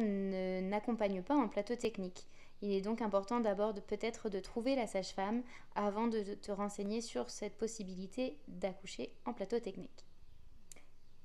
n'accompagnent 0.69 1.23
pas 1.23 1.35
en 1.35 1.47
plateau 1.47 1.75
technique. 1.75 2.27
Il 2.63 2.71
est 2.71 2.81
donc 2.81 3.01
important 3.01 3.41
d'abord 3.41 3.73
peut-être 3.73 4.29
de 4.29 4.39
trouver 4.39 4.77
la 4.77 4.87
sage-femme 4.87 5.43
avant 5.75 6.07
de 6.07 6.21
te 6.35 6.49
renseigner 6.49 7.01
sur 7.01 7.29
cette 7.29 7.57
possibilité 7.57 8.37
d'accoucher 8.47 9.13
en 9.25 9.33
plateau 9.33 9.59
technique. 9.59 10.05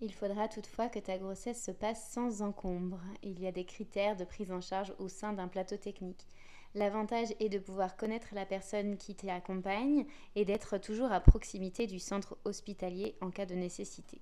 Il 0.01 0.13
faudra 0.13 0.49
toutefois 0.49 0.89
que 0.89 0.99
ta 0.99 1.17
grossesse 1.17 1.63
se 1.63 1.71
passe 1.71 2.11
sans 2.11 2.43
encombre. 2.43 3.01
Il 3.23 3.39
y 3.41 3.47
a 3.47 3.53
des 3.53 3.65
critères 3.65 4.17
de 4.17 4.25
prise 4.25 4.51
en 4.51 4.61
charge 4.61 4.93
au 4.99 5.07
sein 5.07 5.33
d'un 5.33 5.47
plateau 5.47 5.77
technique. 5.77 6.27
L'avantage 6.75 7.33
est 7.39 7.49
de 7.49 7.61
pouvoir 7.61 7.97
connaître 7.97 8.35
la 8.35 8.45
personne 8.45 8.97
qui 8.97 9.15
t'accompagne 9.15 10.07
et 10.35 10.45
d'être 10.45 10.77
toujours 10.79 11.13
à 11.13 11.21
proximité 11.21 11.87
du 11.87 12.01
centre 12.01 12.37
hospitalier 12.47 13.15
en 13.21 13.31
cas 13.31 13.47
de 13.47 13.55
nécessité. 13.55 14.21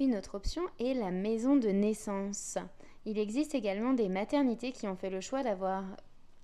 Une 0.00 0.14
autre 0.14 0.36
option 0.36 0.62
est 0.78 0.94
la 0.94 1.10
maison 1.10 1.56
de 1.56 1.70
naissance. 1.70 2.56
Il 3.04 3.18
existe 3.18 3.56
également 3.56 3.94
des 3.94 4.08
maternités 4.08 4.70
qui 4.70 4.86
ont 4.86 4.94
fait 4.94 5.10
le 5.10 5.20
choix 5.20 5.42
d'avoir 5.42 5.84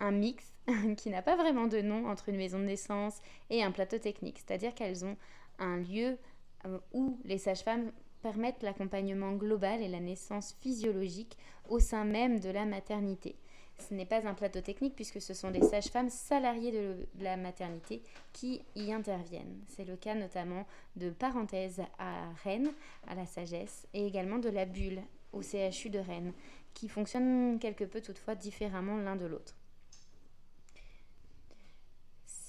un 0.00 0.11
mix 0.11 0.52
qui 0.96 1.08
n'a 1.08 1.23
pas 1.23 1.37
vraiment 1.37 1.68
de 1.68 1.80
nom 1.80 2.08
entre 2.08 2.30
une 2.30 2.37
maison 2.37 2.58
de 2.58 2.64
naissance 2.64 3.20
et 3.50 3.62
un 3.62 3.70
plateau 3.70 3.99
technique, 3.99 4.40
c'est-à-dire 4.44 4.75
qu'elles 4.75 5.04
ont 5.04 5.16
un 5.61 5.76
lieu 5.76 6.18
euh, 6.66 6.78
où 6.92 7.20
les 7.25 7.38
sages-femmes 7.38 7.92
permettent 8.23 8.64
l'accompagnement 8.64 9.34
global 9.34 9.82
et 9.82 9.88
la 9.88 10.00
naissance 10.00 10.56
physiologique 10.61 11.38
au 11.68 11.78
sein 11.78 12.04
même 12.04 12.40
de 12.40 12.50
la 12.50 12.64
maternité. 12.64 13.37
Ce 13.78 13.93
n'est 13.93 14.07
pas 14.07 14.26
un 14.26 14.35
plateau 14.35 14.61
technique 14.61 14.95
puisque 14.95 15.21
ce 15.21 15.35
sont 15.35 15.50
des 15.50 15.62
sages-femmes 15.62 16.11
salariées 16.11 16.73
de 16.73 17.07
la 17.21 17.37
maternité 17.37 18.02
qui 18.33 18.62
y 18.76 18.93
interviennent. 18.93 19.61
C'est 19.69 19.85
le 19.85 19.97
cas 19.97 20.14
notamment 20.14 20.66
de 20.97 21.11
Parenthèse 21.11 21.83
à 21.99 22.31
Rennes, 22.45 22.73
à 23.07 23.14
la 23.14 23.26
Sagesse, 23.26 23.87
et 23.93 24.07
également 24.07 24.38
de 24.38 24.49
la 24.49 24.64
Bulle 24.64 25.02
au 25.33 25.43
CHU 25.43 25.90
de 25.90 25.99
Rennes, 25.99 26.33
qui 26.73 26.88
fonctionnent 26.88 27.59
quelque 27.59 27.85
peu 27.85 28.00
toutefois 28.00 28.35
différemment 28.35 28.97
l'un 28.97 29.16
de 29.16 29.26
l'autre. 29.26 29.54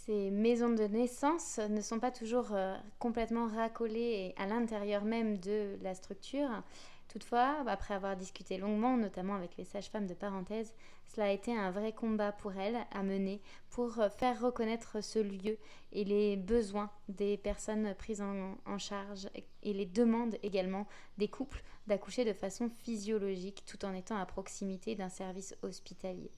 Ces 0.06 0.30
maisons 0.30 0.70
de 0.70 0.84
naissance 0.84 1.58
ne 1.58 1.82
sont 1.82 2.00
pas 2.00 2.12
toujours 2.12 2.50
euh, 2.54 2.78
complètement 3.00 3.48
racolées 3.48 4.36
à 4.38 4.46
l'intérieur 4.46 5.04
même 5.04 5.40
de 5.40 5.78
la 5.82 5.96
structure. 5.96 6.62
Toutefois, 7.16 7.64
après 7.68 7.94
avoir 7.94 8.18
discuté 8.18 8.58
longuement, 8.58 8.98
notamment 8.98 9.36
avec 9.36 9.56
les 9.56 9.64
sages-femmes 9.64 10.06
de 10.06 10.14
parenthèse, 10.14 10.74
cela 11.06 11.28
a 11.28 11.32
été 11.32 11.58
un 11.58 11.72
vrai 11.72 11.94
combat 11.94 12.34
pour 12.34 12.52
elles 12.58 12.76
à 12.92 13.04
mener 13.04 13.40
pour 13.70 13.94
faire 14.18 14.42
reconnaître 14.42 15.02
ce 15.02 15.20
lieu 15.20 15.58
et 15.94 16.04
les 16.04 16.36
besoins 16.36 16.92
des 17.08 17.38
personnes 17.38 17.96
prises 17.98 18.22
en, 18.22 18.78
charge 18.80 19.30
et 19.64 19.72
les 19.72 19.86
demandes 19.86 20.36
également 20.44 20.88
des 21.18 21.30
couples 21.30 21.64
d'accoucher 21.88 22.26
de 22.26 22.34
façon 22.34 22.68
physiologique 22.68 23.64
tout 23.66 23.86
en 23.86 23.94
étant 23.94 24.18
à 24.18 24.26
proximité 24.26 24.96
d'un 24.96 25.08
service 25.08 25.56
hospitalier. 25.62 26.32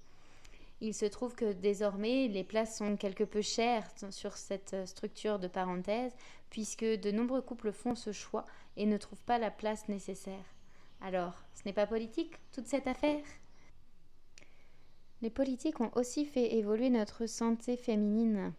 Il 0.79 0.93
se 0.93 1.05
trouve 1.05 1.33
que 1.33 1.53
désormais, 1.53 2.27
les 2.27 2.43
places 2.43 2.77
sont 2.77 2.97
quelque 2.97 3.23
peu 3.23 3.41
chères 3.41 3.89
sur 4.11 4.37
cette 4.37 4.75
structure 4.85 5.39
de 5.39 5.47
parenthèse, 5.47 6.13
puisque 6.51 6.85
de 6.85 7.09
nombreux 7.09 7.41
couples 7.41 7.71
font 7.71 7.95
ce 7.95 8.11
choix 8.11 8.45
et 8.75 8.85
ne 8.85 8.97
trouvent 8.97 9.23
pas 9.23 9.39
la 9.39 9.49
place 9.49 9.89
nécessaire. 9.89 10.45
Alors, 11.01 11.33
ce 11.53 11.61
n'est 11.65 11.73
pas 11.73 11.87
politique, 11.87 12.35
toute 12.51 12.67
cette 12.67 12.87
affaire? 12.87 13.23
Les 15.21 15.29
politiques 15.29 15.81
ont 15.81 15.91
aussi 15.95 16.25
fait 16.25 16.55
évoluer 16.55 16.89
notre 16.89 17.25
santé 17.25 17.75
féminine. 17.75 18.53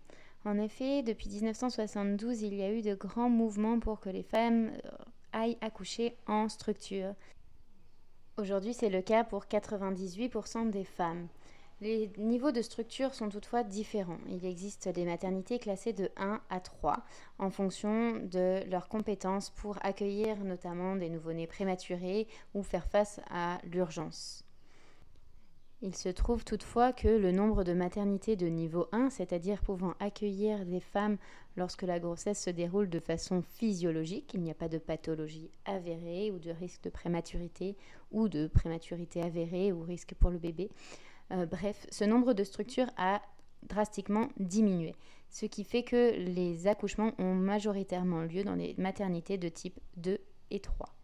En 0.44 0.58
effet, 0.58 1.02
depuis 1.02 1.28
1972, 1.28 2.42
il 2.42 2.54
y 2.54 2.62
a 2.62 2.72
eu 2.72 2.82
de 2.82 2.94
grands 2.94 3.30
mouvements 3.30 3.78
pour 3.80 4.00
que 4.00 4.08
les 4.08 4.22
femmes 4.22 4.72
euh, 4.84 4.90
aillent 5.32 5.58
accoucher 5.60 6.16
en 6.26 6.48
structure. 6.48 7.14
Aujourd'hui, 8.36 8.74
c'est 8.74 8.88
le 8.88 9.02
cas 9.02 9.24
pour 9.24 9.44
98% 9.44 10.70
des 10.70 10.84
femmes. 10.84 11.28
Les 11.80 12.10
niveaux 12.18 12.50
de 12.50 12.60
structure 12.60 13.14
sont 13.14 13.28
toutefois 13.28 13.62
différents. 13.62 14.18
Il 14.28 14.44
existe 14.44 14.88
des 14.88 15.04
maternités 15.04 15.60
classées 15.60 15.92
de 15.92 16.10
1 16.16 16.40
à 16.50 16.58
3 16.58 17.04
en 17.38 17.50
fonction 17.50 18.16
de 18.16 18.68
leurs 18.68 18.88
compétences 18.88 19.50
pour 19.50 19.78
accueillir 19.82 20.42
notamment 20.42 20.96
des 20.96 21.08
nouveau-nés 21.08 21.46
prématurés 21.46 22.26
ou 22.52 22.64
faire 22.64 22.86
face 22.86 23.20
à 23.30 23.58
l'urgence. 23.62 24.44
Il 25.80 25.94
se 25.94 26.08
trouve 26.08 26.44
toutefois 26.44 26.92
que 26.92 27.06
le 27.06 27.30
nombre 27.30 27.62
de 27.62 27.72
maternités 27.72 28.34
de 28.34 28.48
niveau 28.48 28.88
1, 28.90 29.10
c'est-à-dire 29.10 29.62
pouvant 29.62 29.94
accueillir 30.00 30.66
des 30.66 30.80
femmes 30.80 31.16
lorsque 31.56 31.82
la 31.82 32.00
grossesse 32.00 32.42
se 32.42 32.50
déroule 32.50 32.90
de 32.90 32.98
façon 32.98 33.42
physiologique, 33.42 34.32
il 34.34 34.40
n'y 34.40 34.50
a 34.50 34.54
pas 34.54 34.68
de 34.68 34.78
pathologie 34.78 35.52
avérée 35.64 36.32
ou 36.32 36.40
de 36.40 36.50
risque 36.50 36.82
de 36.82 36.90
prématurité 36.90 37.76
ou 38.10 38.28
de 38.28 38.48
prématurité 38.48 39.22
avérée 39.22 39.70
ou 39.70 39.82
risque 39.82 40.14
pour 40.14 40.30
le 40.30 40.38
bébé, 40.38 40.68
euh, 41.32 41.46
bref, 41.46 41.86
ce 41.90 42.04
nombre 42.04 42.32
de 42.32 42.44
structures 42.44 42.90
a 42.96 43.20
drastiquement 43.64 44.28
diminué, 44.38 44.94
ce 45.30 45.46
qui 45.46 45.64
fait 45.64 45.82
que 45.82 46.16
les 46.16 46.66
accouchements 46.66 47.12
ont 47.18 47.34
majoritairement 47.34 48.22
lieu 48.22 48.44
dans 48.44 48.54
les 48.54 48.74
maternités 48.78 49.36
de 49.36 49.48
type 49.48 49.78
2 49.96 50.18
et 50.50 50.60
3. 50.60 50.94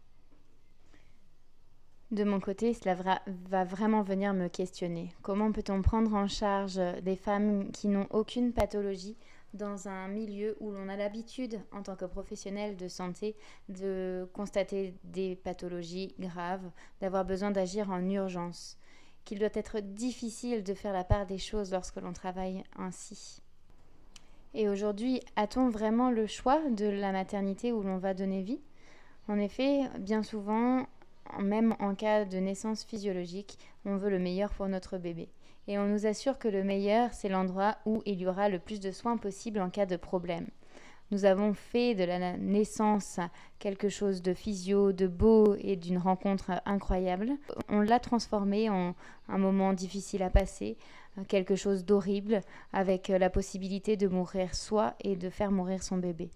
De 2.11 2.23
mon 2.23 2.39
côté, 2.39 2.73
cela 2.73 2.95
va 3.49 3.63
vraiment 3.63 4.03
venir 4.03 4.33
me 4.33 4.47
questionner. 4.47 5.11
Comment 5.21 5.51
peut-on 5.51 5.81
prendre 5.81 6.13
en 6.13 6.27
charge 6.27 6.79
des 7.01 7.15
femmes 7.15 7.71
qui 7.71 7.87
n'ont 7.87 8.07
aucune 8.11 8.53
pathologie 8.53 9.17
dans 9.53 9.87
un 9.87 10.07
milieu 10.07 10.55
où 10.59 10.71
l'on 10.71 10.87
a 10.87 10.97
l'habitude, 10.97 11.59
en 11.71 11.81
tant 11.81 11.95
que 11.95 12.05
professionnel 12.05 12.77
de 12.77 12.87
santé, 12.87 13.35
de 13.69 14.29
constater 14.33 14.93
des 15.03 15.35
pathologies 15.35 16.13
graves, 16.19 16.69
d'avoir 17.01 17.25
besoin 17.25 17.51
d'agir 17.51 17.89
en 17.89 18.07
urgence? 18.07 18.77
Qu'il 19.25 19.39
doit 19.39 19.49
être 19.53 19.79
difficile 19.79 20.63
de 20.63 20.73
faire 20.73 20.93
la 20.93 21.03
part 21.03 21.25
des 21.25 21.37
choses 21.37 21.71
lorsque 21.71 21.97
l'on 21.97 22.13
travaille 22.13 22.63
ainsi. 22.77 23.41
Et 24.53 24.69
aujourd'hui, 24.69 25.19
a-t-on 25.35 25.69
vraiment 25.69 26.11
le 26.11 26.27
choix 26.27 26.61
de 26.69 26.85
la 26.85 27.11
maternité 27.11 27.73
où 27.73 27.81
l'on 27.81 27.97
va 27.97 28.13
donner 28.13 28.41
vie? 28.41 28.61
En 29.27 29.37
effet, 29.37 29.81
bien 29.99 30.23
souvent, 30.23 30.87
même 31.39 31.75
en 31.79 31.95
cas 31.95 32.23
de 32.23 32.37
naissance 32.37 32.85
physiologique, 32.85 33.57
on 33.85 33.97
veut 33.97 34.09
le 34.09 34.19
meilleur 34.19 34.53
pour 34.53 34.67
notre 34.67 34.97
bébé. 34.97 35.27
Et 35.67 35.77
on 35.79 35.87
nous 35.87 36.05
assure 36.05 36.37
que 36.37 36.47
le 36.47 36.63
meilleur, 36.63 37.13
c'est 37.13 37.27
l'endroit 37.27 37.77
où 37.85 38.01
il 38.05 38.19
y 38.19 38.27
aura 38.27 38.49
le 38.49 38.59
plus 38.59 38.79
de 38.79 38.91
soins 38.91 39.17
possible 39.17 39.59
en 39.59 39.69
cas 39.69 39.87
de 39.87 39.97
problème. 39.97 40.47
Nous 41.11 41.25
avons 41.25 41.53
fait 41.53 41.93
de 41.93 42.03
la 42.03 42.35
naissance 42.37 43.19
quelque 43.59 43.89
chose 43.89 44.23
de 44.23 44.33
physio, 44.33 44.91
de 44.91 45.05
beau 45.05 45.55
et 45.59 45.75
d'une 45.75 45.99
rencontre 45.99 46.61
incroyable. 46.65 47.31
On 47.69 47.81
l'a 47.81 47.99
transformé 47.99 48.69
en 48.69 48.95
un 49.27 49.37
moment 49.37 49.73
difficile 49.73 50.23
à 50.23 50.31
passer, 50.31 50.77
quelque 51.27 51.55
chose 51.55 51.85
d'horrible, 51.85 52.41
avec 52.73 53.09
la 53.09 53.29
possibilité 53.29 53.97
de 53.97 54.07
mourir 54.07 54.55
soi 54.55 54.95
et 55.03 55.15
de 55.15 55.29
faire 55.29 55.51
mourir 55.51 55.83
son 55.83 55.97
bébé. 55.97 56.31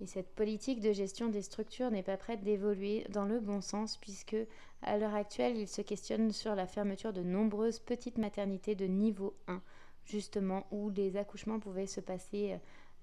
Et 0.00 0.06
cette 0.06 0.34
politique 0.34 0.80
de 0.80 0.92
gestion 0.92 1.28
des 1.28 1.42
structures 1.42 1.90
n'est 1.90 2.02
pas 2.02 2.16
prête 2.16 2.42
d'évoluer 2.42 3.06
dans 3.10 3.26
le 3.26 3.40
bon 3.40 3.60
sens 3.60 3.98
puisque 3.98 4.36
à 4.82 4.98
l'heure 4.98 5.14
actuelle, 5.14 5.56
il 5.56 5.68
se 5.68 5.82
questionne 5.82 6.32
sur 6.32 6.54
la 6.54 6.66
fermeture 6.66 7.12
de 7.12 7.22
nombreuses 7.22 7.78
petites 7.78 8.18
maternités 8.18 8.74
de 8.74 8.86
niveau 8.86 9.34
1, 9.48 9.62
justement 10.04 10.66
où 10.70 10.90
les 10.90 11.16
accouchements 11.16 11.60
pouvaient 11.60 11.86
se 11.86 12.00
passer 12.00 12.56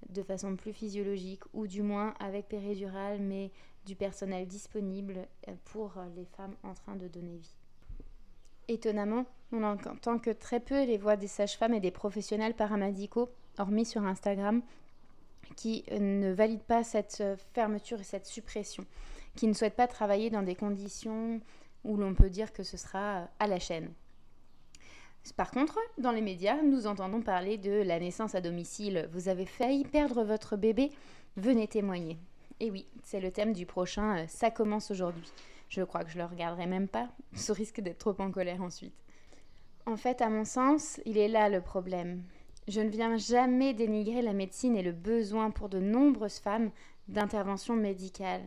de 0.09 0.23
façon 0.23 0.55
plus 0.55 0.73
physiologique 0.73 1.43
ou 1.53 1.67
du 1.67 1.81
moins 1.81 2.13
avec 2.19 2.47
péridurale 2.47 3.19
mais 3.19 3.51
du 3.85 3.95
personnel 3.95 4.47
disponible 4.47 5.27
euh, 5.47 5.53
pour 5.65 5.93
les 6.15 6.25
femmes 6.25 6.55
en 6.63 6.73
train 6.73 6.95
de 6.95 7.07
donner 7.07 7.37
vie. 7.37 7.55
Étonnamment, 8.67 9.25
on 9.51 9.59
n'entend 9.59 10.19
que 10.19 10.29
très 10.29 10.59
peu 10.59 10.85
les 10.85 10.97
voix 10.97 11.17
des 11.17 11.27
sages-femmes 11.27 11.73
et 11.73 11.79
des 11.79 11.91
professionnels 11.91 12.53
paramédicaux, 12.53 13.29
hormis 13.57 13.85
sur 13.85 14.03
Instagram, 14.03 14.61
qui 15.55 15.83
euh, 15.91 15.99
ne 15.99 16.31
valident 16.31 16.63
pas 16.63 16.83
cette 16.83 17.19
euh, 17.21 17.35
fermeture 17.53 17.99
et 17.99 18.05
cette 18.05 18.25
suppression, 18.25 18.85
qui 19.35 19.47
ne 19.47 19.53
souhaitent 19.53 19.75
pas 19.75 19.87
travailler 19.87 20.29
dans 20.29 20.43
des 20.43 20.55
conditions 20.55 21.41
où 21.83 21.97
l'on 21.97 22.13
peut 22.13 22.29
dire 22.29 22.53
que 22.53 22.63
ce 22.63 22.77
sera 22.77 23.27
à 23.39 23.47
la 23.47 23.59
chaîne. 23.59 23.91
Par 25.37 25.51
contre, 25.51 25.77
dans 25.97 26.11
les 26.11 26.21
médias, 26.21 26.61
nous 26.61 26.87
entendons 26.87 27.21
parler 27.21 27.57
de 27.57 27.71
la 27.71 27.99
naissance 27.99 28.35
à 28.35 28.41
domicile. 28.41 29.09
Vous 29.13 29.29
avez 29.29 29.45
failli 29.45 29.83
perdre 29.83 30.23
votre 30.23 30.57
bébé 30.57 30.91
Venez 31.37 31.67
témoigner. 31.67 32.17
Et 32.59 32.69
oui, 32.69 32.85
c'est 33.03 33.21
le 33.21 33.31
thème 33.31 33.53
du 33.53 33.65
prochain 33.65 34.17
euh, 34.17 34.25
Ça 34.27 34.51
commence 34.51 34.91
aujourd'hui. 34.91 35.31
Je 35.69 35.81
crois 35.81 36.03
que 36.03 36.11
je 36.11 36.17
le 36.17 36.25
regarderai 36.25 36.67
même 36.67 36.87
pas, 36.87 37.09
sous 37.33 37.53
risque 37.53 37.81
d'être 37.81 37.99
trop 37.99 38.15
en 38.19 38.31
colère 38.31 38.61
ensuite. 38.61 38.93
En 39.85 39.95
fait, 39.95 40.21
à 40.21 40.29
mon 40.29 40.43
sens, 40.43 40.99
il 41.05 41.17
est 41.17 41.27
là 41.27 41.49
le 41.49 41.61
problème. 41.61 42.23
Je 42.67 42.81
ne 42.81 42.89
viens 42.89 43.17
jamais 43.17 43.73
dénigrer 43.73 44.21
la 44.21 44.33
médecine 44.33 44.75
et 44.75 44.83
le 44.83 44.91
besoin 44.91 45.49
pour 45.49 45.69
de 45.69 45.79
nombreuses 45.79 46.39
femmes 46.39 46.71
d'intervention 47.07 47.75
médicale. 47.75 48.43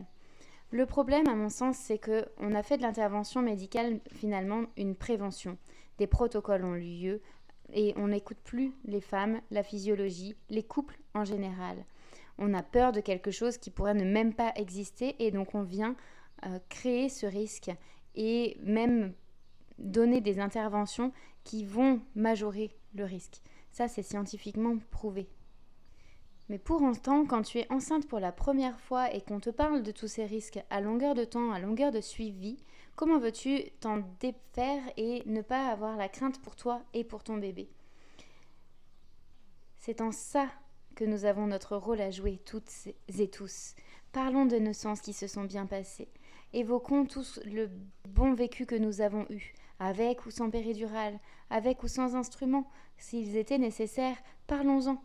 Le 0.71 0.85
problème, 0.85 1.27
à 1.27 1.35
mon 1.35 1.49
sens, 1.49 1.77
c'est 1.77 1.97
que 1.97 2.25
on 2.37 2.53
a 2.53 2.63
fait 2.63 2.77
de 2.77 2.83
l'intervention 2.83 3.41
médicale 3.41 3.99
finalement 4.11 4.63
une 4.77 4.95
prévention 4.95 5.57
des 5.97 6.07
protocoles 6.07 6.65
ont 6.65 6.73
lieu 6.73 7.21
et 7.73 7.93
on 7.97 8.09
n'écoute 8.09 8.37
plus 8.43 8.73
les 8.85 9.01
femmes, 9.01 9.41
la 9.51 9.63
physiologie, 9.63 10.35
les 10.49 10.63
couples 10.63 10.99
en 11.13 11.25
général. 11.25 11.85
On 12.37 12.53
a 12.53 12.63
peur 12.63 12.91
de 12.91 12.99
quelque 12.99 13.31
chose 13.31 13.57
qui 13.57 13.69
pourrait 13.69 13.93
ne 13.93 14.03
même 14.03 14.33
pas 14.33 14.51
exister 14.55 15.15
et 15.19 15.31
donc 15.31 15.55
on 15.55 15.63
vient 15.63 15.95
euh, 16.45 16.59
créer 16.69 17.09
ce 17.09 17.25
risque 17.25 17.71
et 18.15 18.57
même 18.61 19.13
donner 19.77 20.21
des 20.21 20.39
interventions 20.39 21.11
qui 21.43 21.63
vont 21.63 22.01
majorer 22.15 22.71
le 22.93 23.05
risque. 23.05 23.41
Ça, 23.71 23.87
c'est 23.87 24.03
scientifiquement 24.03 24.77
prouvé. 24.91 25.27
Mais 26.47 26.59
pour 26.59 26.81
autant, 26.83 27.25
quand 27.25 27.41
tu 27.41 27.59
es 27.59 27.71
enceinte 27.71 28.07
pour 28.07 28.19
la 28.19 28.31
première 28.31 28.79
fois 28.79 29.13
et 29.13 29.21
qu'on 29.21 29.39
te 29.39 29.49
parle 29.49 29.81
de 29.81 29.91
tous 29.91 30.07
ces 30.07 30.25
risques 30.25 30.59
à 30.69 30.79
longueur 30.79 31.15
de 31.15 31.23
temps, 31.23 31.51
à 31.51 31.59
longueur 31.59 31.91
de 31.91 32.01
suivi, 32.01 32.57
comment 32.95 33.19
veux-tu 33.19 33.71
t'en 33.79 34.01
défaire 34.19 34.83
et 34.97 35.23
ne 35.25 35.41
pas 35.41 35.67
avoir 35.67 35.97
la 35.97 36.09
crainte 36.09 36.41
pour 36.41 36.55
toi 36.55 36.81
et 36.93 37.03
pour 37.03 37.23
ton 37.23 37.37
bébé? 37.37 37.69
C'est 39.79 40.01
en 40.01 40.11
ça 40.11 40.47
que 40.95 41.05
nous 41.05 41.25
avons 41.25 41.47
notre 41.47 41.75
rôle 41.75 42.01
à 42.01 42.09
jouer 42.09 42.39
toutes 42.45 42.71
et 43.19 43.29
tous. 43.29 43.75
Parlons 44.11 44.45
de 44.45 44.57
nos 44.57 44.73
sens 44.73 45.01
qui 45.01 45.13
se 45.13 45.27
sont 45.27 45.43
bien 45.43 45.65
passés. 45.65 46.07
Évoquons 46.53 47.05
tous 47.05 47.39
le 47.45 47.69
bon 48.07 48.33
vécu 48.33 48.65
que 48.65 48.75
nous 48.75 49.01
avons 49.01 49.25
eu, 49.29 49.53
avec 49.79 50.25
ou 50.25 50.31
sans 50.31 50.49
péridurale, 50.49 51.19
avec 51.49 51.83
ou 51.83 51.87
sans 51.87 52.15
instrument, 52.15 52.69
s'ils 52.97 53.35
étaient 53.35 53.57
nécessaires, 53.57 54.17
parlons-en. 54.47 55.01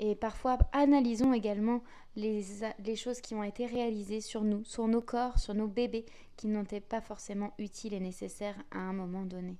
Et 0.00 0.14
parfois, 0.14 0.58
analysons 0.72 1.32
également 1.32 1.82
les, 2.14 2.96
choses 2.96 3.20
qui 3.20 3.34
ont 3.34 3.42
été 3.42 3.66
réalisées 3.66 4.20
sur 4.20 4.42
nous, 4.42 4.64
sur 4.64 4.86
nos 4.86 5.00
corps, 5.00 5.38
sur 5.38 5.54
nos 5.54 5.68
bébés, 5.68 6.06
qui 6.36 6.46
n'étaient 6.46 6.80
pas 6.80 7.00
forcément 7.00 7.52
utiles 7.58 7.94
et 7.94 8.00
nécessaires 8.00 8.56
à 8.70 8.78
un 8.78 8.92
moment 8.92 9.24
donné. 9.24 9.56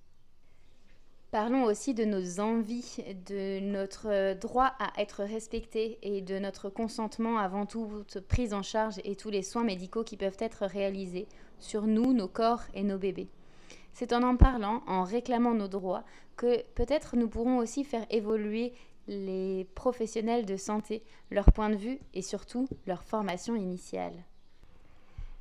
Parlons 1.31 1.65
aussi 1.65 1.93
de 1.93 2.05
nos 2.05 2.41
envies, 2.41 3.05
de 3.27 3.61
notre 3.61 4.35
droit 4.35 4.73
à 4.79 4.99
être 4.99 5.25
respecté 5.25 5.99
et 6.01 6.23
de 6.23 6.39
notre 6.39 6.71
consentement 6.71 7.37
avant 7.37 7.67
toute 7.67 8.21
prise 8.21 8.55
en 8.55 8.63
charge 8.63 8.99
et 9.05 9.15
tous 9.15 9.29
les 9.29 9.43
soins 9.43 9.65
médicaux 9.65 10.05
qui 10.05 10.17
peuvent 10.17 10.39
être 10.39 10.65
réalisés 10.65 11.29
sur 11.59 11.83
nous, 11.83 12.15
nos 12.15 12.29
corps 12.29 12.63
et 12.73 12.83
nos 12.83 12.97
bébés. 12.97 13.29
C'est 13.93 14.15
en 14.15 14.23
en 14.23 14.37
parlant, 14.37 14.83
en 14.87 15.03
réclamant 15.03 15.55
nos 15.55 15.69
droits, 15.69 16.05
que 16.37 16.63
peut-être 16.75 17.17
nous 17.17 17.29
pourrons 17.29 17.59
aussi 17.59 17.85
faire 17.85 18.07
évoluer 18.11 18.73
les 19.09 19.67
professionnels 19.75 20.47
de 20.47 20.57
santé, 20.57 21.03
leur 21.31 21.51
point 21.53 21.71
de 21.71 21.77
vue 21.77 21.99
et 22.15 22.23
surtout 22.23 22.69
leur 22.87 23.03
formation 23.03 23.57
initiale. 23.57 24.13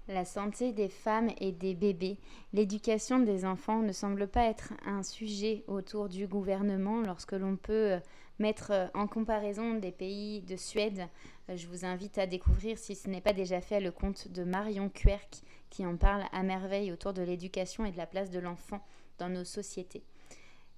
La 0.08 0.23
santé 0.23 0.71
des 0.71 0.88
femmes 0.88 1.30
et 1.41 1.51
des 1.51 1.73
bébés, 1.75 2.17
l'éducation 2.53 3.19
des 3.19 3.43
enfants 3.43 3.82
ne 3.82 3.91
semble 3.91 4.27
pas 4.27 4.45
être 4.45 4.71
un 4.86 5.03
sujet 5.03 5.65
autour 5.67 6.08
du 6.08 6.27
gouvernement 6.27 7.01
lorsque 7.01 7.34
l'on 7.34 7.58
peut 7.58 7.91
euh, 7.91 7.99
mettre 8.39 8.71
euh, 8.71 8.88
en 8.93 9.06
comparaison 9.08 9.73
des 9.73 9.91
pays 9.91 10.41
de 10.43 10.56
Suède. 10.56 11.08
Euh, 11.49 11.58
je 11.58 11.67
vous 11.67 11.84
invite 11.84 12.17
à 12.17 12.25
découvrir, 12.25 12.77
si 12.77 12.95
ce 12.95 13.10
n'est 13.10 13.19
pas 13.19 13.34
déjà 13.34 13.60
fait, 13.60 13.82
le 13.82 13.91
conte 13.91 14.30
de 14.30 14.45
Marion 14.45 14.88
Querc 14.88 15.43
qui 15.69 15.86
en 15.86 15.97
parle 15.97 16.23
à 16.32 16.41
merveille 16.41 16.93
autour 16.93 17.12
de 17.12 17.21
l'éducation 17.21 17.84
et 17.84 17.91
de 17.91 17.97
la 17.97 18.08
place 18.08 18.30
de 18.30 18.39
l'enfant 18.39 18.80
dans 19.17 19.27
nos 19.27 19.43
sociétés. 19.43 20.03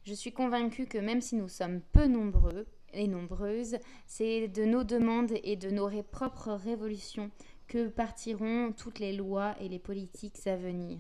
Je 0.06 0.16
suis 0.16 0.32
convaincue 0.32 0.88
que 0.88 0.98
même 0.98 1.22
si 1.22 1.36
nous 1.36 1.50
sommes 1.50 1.82
peu 1.92 2.08
nombreux, 2.08 2.66
et 2.94 3.08
nombreuses, 3.08 3.78
c'est 4.06 4.48
de 4.48 4.66
nos 4.66 4.84
demandes 4.84 5.34
et 5.44 5.56
de 5.56 5.70
nos 5.70 5.90
propres 6.04 6.54
révolutions 6.54 7.32
que 7.68 7.88
partiront 7.88 8.72
toutes 8.72 9.00
les 9.00 9.14
lois 9.14 9.56
et 9.60 9.70
les 9.70 9.80
politiques 9.80 10.48
à 10.48 10.56
venir. 10.56 11.00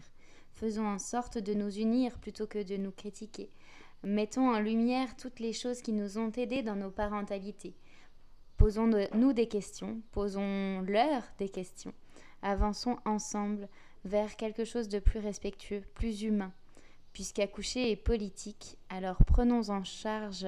Faisons 0.54 0.86
en 0.86 1.00
sorte 1.00 1.38
de 1.38 1.54
nous 1.54 1.78
unir 1.78 2.18
plutôt 2.20 2.46
que 2.46 2.62
de 2.62 2.78
nous 2.78 2.92
critiquer. 2.92 3.50
Mettons 4.04 4.54
en 4.54 4.60
lumière 4.60 5.18
toutes 5.18 5.40
les 5.40 5.54
choses 5.54 5.82
qui 5.82 5.94
nous 5.94 6.18
ont 6.18 6.32
aidés 6.32 6.64
dans 6.64 6.76
nos 6.76 6.92
parentalités. 6.92 7.74
Posons-nous 8.58 9.34
des 9.34 9.48
questions, 9.48 10.02
posons-leur 10.12 11.24
des 11.38 11.50
questions. 11.50 11.94
Avançons 12.42 12.98
ensemble 13.06 13.68
vers 14.06 14.36
quelque 14.36 14.64
chose 14.64 14.90
de 14.90 15.00
plus 15.00 15.20
respectueux, 15.20 15.84
plus 15.96 16.24
humain. 16.24 16.54
Puisqu'accoucher 17.14 17.92
est 17.92 17.96
politique, 17.96 18.78
alors 18.90 19.18
prenons 19.26 19.70
en 19.70 19.84
charge 19.84 20.46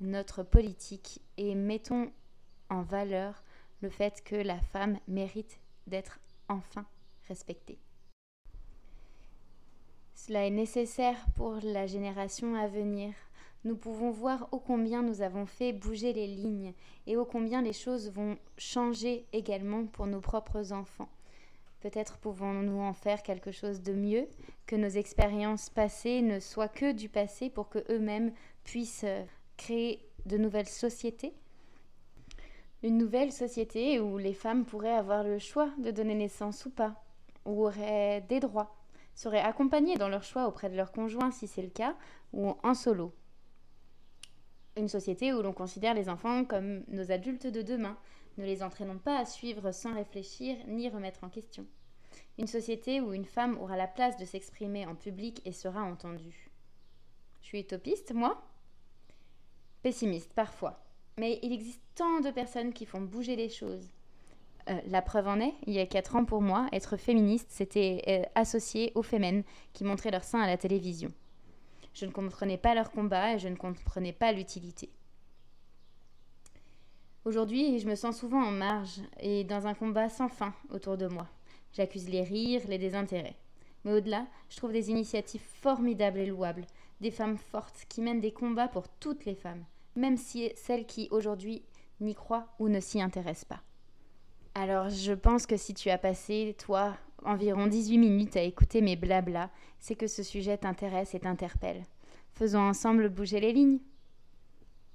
notre 0.00 0.42
politique 0.42 1.20
et 1.36 1.54
mettons 1.54 2.10
en 2.70 2.82
valeur 2.82 3.42
le 3.80 3.88
fait 3.88 4.22
que 4.24 4.36
la 4.36 4.60
femme 4.60 4.98
mérite 5.08 5.58
d'être 5.86 6.18
enfin 6.48 6.86
respectée. 7.28 7.78
Cela 10.14 10.46
est 10.46 10.50
nécessaire 10.50 11.18
pour 11.36 11.58
la 11.62 11.86
génération 11.86 12.54
à 12.54 12.66
venir. 12.66 13.12
Nous 13.64 13.76
pouvons 13.76 14.10
voir 14.10 14.48
ô 14.52 14.58
combien 14.58 15.02
nous 15.02 15.22
avons 15.22 15.46
fait 15.46 15.72
bouger 15.72 16.12
les 16.12 16.26
lignes 16.26 16.72
et 17.06 17.16
ô 17.16 17.24
combien 17.24 17.62
les 17.62 17.72
choses 17.72 18.10
vont 18.10 18.38
changer 18.56 19.26
également 19.32 19.86
pour 19.86 20.06
nos 20.06 20.20
propres 20.20 20.72
enfants. 20.72 21.08
Peut-être 21.80 22.16
pouvons-nous 22.16 22.80
en 22.80 22.94
faire 22.94 23.22
quelque 23.22 23.52
chose 23.52 23.82
de 23.82 23.92
mieux, 23.92 24.26
que 24.66 24.76
nos 24.76 24.88
expériences 24.88 25.68
passées 25.68 26.22
ne 26.22 26.40
soient 26.40 26.68
que 26.68 26.92
du 26.92 27.10
passé 27.10 27.50
pour 27.50 27.68
que 27.68 27.84
eux-mêmes 27.90 28.32
puissent 28.64 29.04
créer 29.56 30.08
de 30.26 30.36
nouvelles 30.36 30.68
sociétés. 30.68 31.34
Une 32.82 32.98
nouvelle 32.98 33.32
société 33.32 33.98
où 34.00 34.18
les 34.18 34.34
femmes 34.34 34.64
pourraient 34.64 34.94
avoir 34.94 35.24
le 35.24 35.38
choix 35.38 35.70
de 35.78 35.90
donner 35.90 36.14
naissance 36.14 36.66
ou 36.66 36.70
pas, 36.70 37.02
ou 37.44 37.64
auraient 37.64 38.20
des 38.28 38.40
droits, 38.40 38.76
seraient 39.14 39.40
accompagnées 39.40 39.96
dans 39.96 40.08
leur 40.08 40.22
choix 40.22 40.46
auprès 40.46 40.68
de 40.68 40.76
leur 40.76 40.92
conjoint 40.92 41.30
si 41.30 41.46
c'est 41.46 41.62
le 41.62 41.70
cas, 41.70 41.96
ou 42.32 42.54
en 42.62 42.74
solo. 42.74 43.14
Une 44.76 44.88
société 44.88 45.32
où 45.32 45.40
l'on 45.40 45.52
considère 45.52 45.94
les 45.94 46.08
enfants 46.08 46.44
comme 46.44 46.82
nos 46.88 47.12
adultes 47.12 47.46
de 47.46 47.62
demain, 47.62 47.96
ne 48.36 48.44
les 48.44 48.62
entraînons 48.62 48.98
pas 48.98 49.18
à 49.18 49.24
suivre 49.24 49.70
sans 49.70 49.94
réfléchir 49.94 50.56
ni 50.66 50.88
remettre 50.88 51.22
en 51.22 51.28
question. 51.28 51.66
Une 52.38 52.48
société 52.48 53.00
où 53.00 53.12
une 53.12 53.24
femme 53.24 53.56
aura 53.58 53.76
la 53.76 53.86
place 53.86 54.16
de 54.16 54.24
s'exprimer 54.24 54.86
en 54.86 54.96
public 54.96 55.40
et 55.44 55.52
sera 55.52 55.82
entendue. 55.84 56.50
Je 57.42 57.46
suis 57.46 57.60
utopiste, 57.60 58.12
moi? 58.12 58.42
Pessimiste 59.84 60.32
parfois. 60.32 60.82
Mais 61.18 61.38
il 61.42 61.52
existe 61.52 61.82
tant 61.94 62.20
de 62.20 62.30
personnes 62.30 62.72
qui 62.72 62.86
font 62.86 63.02
bouger 63.02 63.36
les 63.36 63.50
choses. 63.50 63.86
Euh, 64.70 64.80
la 64.88 65.02
preuve 65.02 65.28
en 65.28 65.38
est, 65.40 65.52
il 65.66 65.74
y 65.74 65.78
a 65.78 65.86
4 65.86 66.16
ans 66.16 66.24
pour 66.24 66.40
moi, 66.40 66.66
être 66.72 66.96
féministe, 66.96 67.48
c'était 67.50 68.02
euh, 68.08 68.22
associé 68.34 68.92
aux 68.94 69.02
femmes 69.02 69.42
qui 69.74 69.84
montraient 69.84 70.10
leur 70.10 70.24
sein 70.24 70.40
à 70.40 70.46
la 70.46 70.56
télévision. 70.56 71.12
Je 71.92 72.06
ne 72.06 72.10
comprenais 72.10 72.56
pas 72.56 72.74
leur 72.74 72.90
combat 72.90 73.34
et 73.34 73.38
je 73.38 73.48
ne 73.48 73.56
comprenais 73.56 74.14
pas 74.14 74.32
l'utilité. 74.32 74.88
Aujourd'hui, 77.26 77.78
je 77.78 77.86
me 77.86 77.94
sens 77.94 78.18
souvent 78.18 78.42
en 78.42 78.50
marge 78.50 79.00
et 79.20 79.44
dans 79.44 79.66
un 79.66 79.74
combat 79.74 80.08
sans 80.08 80.28
fin 80.28 80.54
autour 80.70 80.96
de 80.96 81.08
moi. 81.08 81.28
J'accuse 81.74 82.08
les 82.08 82.22
rires, 82.22 82.66
les 82.68 82.78
désintérêts. 82.78 83.36
Mais 83.84 83.92
au-delà, 83.92 84.26
je 84.48 84.56
trouve 84.56 84.72
des 84.72 84.90
initiatives 84.90 85.44
formidables 85.60 86.20
et 86.20 86.26
louables, 86.26 86.66
des 87.02 87.10
femmes 87.10 87.36
fortes 87.36 87.84
qui 87.90 88.00
mènent 88.00 88.20
des 88.20 88.32
combats 88.32 88.68
pour 88.68 88.88
toutes 88.88 89.26
les 89.26 89.34
femmes, 89.34 89.64
même 89.96 90.16
si 90.16 90.50
celles 90.56 90.86
qui 90.86 91.08
aujourd'hui 91.10 91.62
n'y 92.00 92.14
croient 92.14 92.48
ou 92.58 92.68
ne 92.68 92.80
s'y 92.80 93.00
intéressent 93.00 93.44
pas. 93.44 93.62
Alors 94.54 94.88
je 94.88 95.12
pense 95.12 95.46
que 95.46 95.56
si 95.56 95.74
tu 95.74 95.90
as 95.90 95.98
passé, 95.98 96.54
toi, 96.58 96.96
environ 97.24 97.66
18 97.66 97.98
minutes 97.98 98.36
à 98.36 98.42
écouter 98.42 98.80
mes 98.80 98.96
blablas, 98.96 99.50
c'est 99.80 99.96
que 99.96 100.06
ce 100.06 100.22
sujet 100.22 100.58
t'intéresse 100.58 101.14
et 101.14 101.20
t'interpelle. 101.20 101.82
Faisons 102.32 102.60
ensemble 102.60 103.08
bouger 103.08 103.40
les 103.40 103.52
lignes. 103.52 103.80